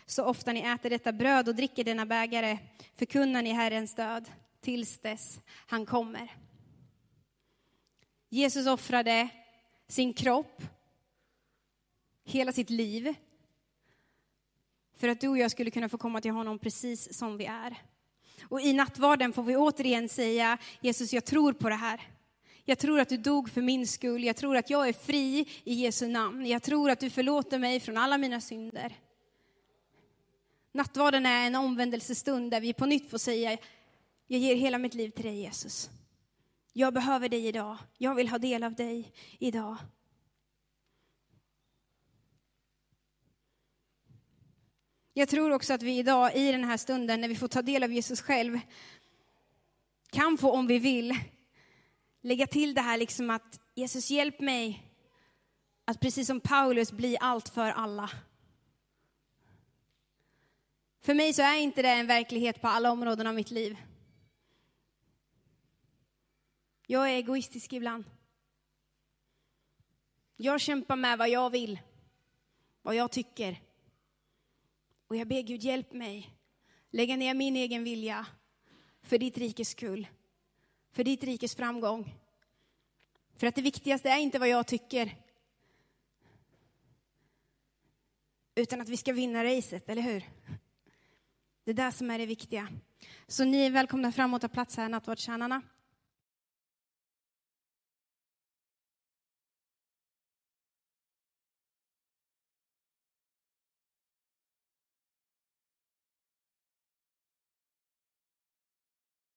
Så 0.05 0.25
ofta 0.25 0.51
ni 0.53 0.59
äter 0.59 0.89
detta 0.89 1.11
bröd 1.11 1.47
och 1.47 1.55
dricker 1.55 1.83
denna 1.83 2.05
bägare 2.05 2.57
förkunnar 2.95 3.41
ni 3.41 3.51
Herrens 3.51 3.95
död 3.95 4.29
tills 4.61 4.99
dess 4.99 5.39
han 5.67 5.85
kommer. 5.85 6.31
Jesus 8.29 8.67
offrade 8.67 9.29
sin 9.87 10.13
kropp, 10.13 10.61
hela 12.23 12.51
sitt 12.51 12.69
liv, 12.69 13.13
för 14.95 15.07
att 15.07 15.21
du 15.21 15.27
och 15.27 15.37
jag 15.37 15.51
skulle 15.51 15.71
kunna 15.71 15.89
få 15.89 15.97
komma 15.97 16.21
till 16.21 16.31
honom 16.31 16.59
precis 16.59 17.17
som 17.17 17.37
vi 17.37 17.45
är. 17.45 17.75
Och 18.43 18.61
i 18.61 18.73
nattvarden 18.73 19.33
får 19.33 19.43
vi 19.43 19.55
återigen 19.55 20.09
säga, 20.09 20.57
Jesus 20.81 21.13
jag 21.13 21.25
tror 21.25 21.53
på 21.53 21.69
det 21.69 21.75
här. 21.75 22.01
Jag 22.65 22.79
tror 22.79 22.99
att 22.99 23.09
du 23.09 23.17
dog 23.17 23.49
för 23.49 23.61
min 23.61 23.87
skull, 23.87 24.23
jag 24.23 24.35
tror 24.35 24.57
att 24.57 24.69
jag 24.69 24.87
är 24.87 24.93
fri 24.93 25.47
i 25.63 25.73
Jesu 25.73 26.07
namn. 26.07 26.45
Jag 26.45 26.63
tror 26.63 26.89
att 26.89 26.99
du 26.99 27.09
förlåter 27.09 27.59
mig 27.59 27.79
från 27.79 27.97
alla 27.97 28.17
mina 28.17 28.41
synder. 28.41 28.93
Nattvarden 30.75 31.25
är 31.25 31.47
en 31.47 31.55
omvändelsestund 31.55 32.51
där 32.51 32.61
vi 32.61 32.73
på 32.73 32.85
nytt 32.85 33.09
får 33.09 33.17
säga, 33.17 33.57
jag 34.27 34.39
ger 34.39 34.55
hela 34.55 34.77
mitt 34.77 34.93
liv 34.93 35.09
till 35.09 35.25
dig 35.25 35.41
Jesus. 35.41 35.89
Jag 36.73 36.93
behöver 36.93 37.29
dig 37.29 37.47
idag, 37.47 37.77
jag 37.97 38.15
vill 38.15 38.29
ha 38.29 38.37
del 38.37 38.63
av 38.63 38.75
dig 38.75 39.13
idag. 39.39 39.77
Jag 45.13 45.29
tror 45.29 45.51
också 45.51 45.73
att 45.73 45.83
vi 45.83 45.97
idag 45.97 46.35
i 46.35 46.51
den 46.51 46.63
här 46.63 46.77
stunden 46.77 47.21
när 47.21 47.27
vi 47.27 47.35
får 47.35 47.47
ta 47.47 47.61
del 47.61 47.83
av 47.83 47.91
Jesus 47.91 48.21
själv 48.21 48.59
kan 50.11 50.37
få, 50.37 50.51
om 50.51 50.67
vi 50.67 50.79
vill, 50.79 51.15
lägga 52.21 52.47
till 52.47 52.73
det 52.73 52.81
här 52.81 52.97
liksom 52.97 53.29
att 53.29 53.59
Jesus 53.75 54.09
hjälp 54.09 54.39
mig 54.39 54.83
att 55.85 55.99
precis 55.99 56.27
som 56.27 56.39
Paulus 56.39 56.91
bli 56.91 57.17
allt 57.19 57.49
för 57.49 57.71
alla. 57.71 58.09
För 61.03 61.13
mig 61.13 61.33
så 61.33 61.41
är 61.41 61.55
inte 61.55 61.81
det 61.81 61.89
en 61.89 62.07
verklighet 62.07 62.61
på 62.61 62.67
alla 62.67 62.91
områden 62.91 63.27
av 63.27 63.35
mitt 63.35 63.51
liv. 63.51 63.77
Jag 66.87 67.09
är 67.09 67.15
egoistisk 67.15 67.73
ibland. 67.73 68.05
Jag 70.35 70.61
kämpar 70.61 70.95
med 70.95 71.17
vad 71.17 71.29
jag 71.29 71.49
vill, 71.49 71.79
vad 72.81 72.95
jag 72.95 73.11
tycker. 73.11 73.61
Och 75.07 75.15
jag 75.15 75.27
ber 75.27 75.41
Gud, 75.41 75.63
hjälp 75.63 75.93
mig 75.93 76.33
lägga 76.89 77.15
ner 77.15 77.33
min 77.33 77.55
egen 77.55 77.83
vilja 77.83 78.25
för 79.01 79.17
ditt 79.17 79.37
rikes 79.37 79.69
skull, 79.69 80.07
för 80.91 81.03
ditt 81.03 81.23
rikes 81.23 81.55
framgång. 81.55 82.15
För 83.35 83.47
att 83.47 83.55
det 83.55 83.61
viktigaste 83.61 84.09
är 84.09 84.17
inte 84.17 84.39
vad 84.39 84.49
jag 84.49 84.67
tycker, 84.67 85.15
utan 88.55 88.81
att 88.81 88.89
vi 88.89 88.97
ska 88.97 89.13
vinna 89.13 89.43
racet, 89.43 89.89
eller 89.89 90.01
hur? 90.01 90.23
Det 91.63 91.71
är 91.71 91.75
det 91.75 91.91
som 91.91 92.11
är 92.11 92.19
det 92.19 92.25
viktiga. 92.25 92.67
Så 93.27 93.45
ni 93.45 93.65
är 93.65 93.71
välkomna 93.71 94.11
fram 94.11 94.33
och 94.33 94.41
ta 94.41 94.47
plats 94.47 94.77
här, 94.77 94.89
nattvardstjänarna. 94.89 95.61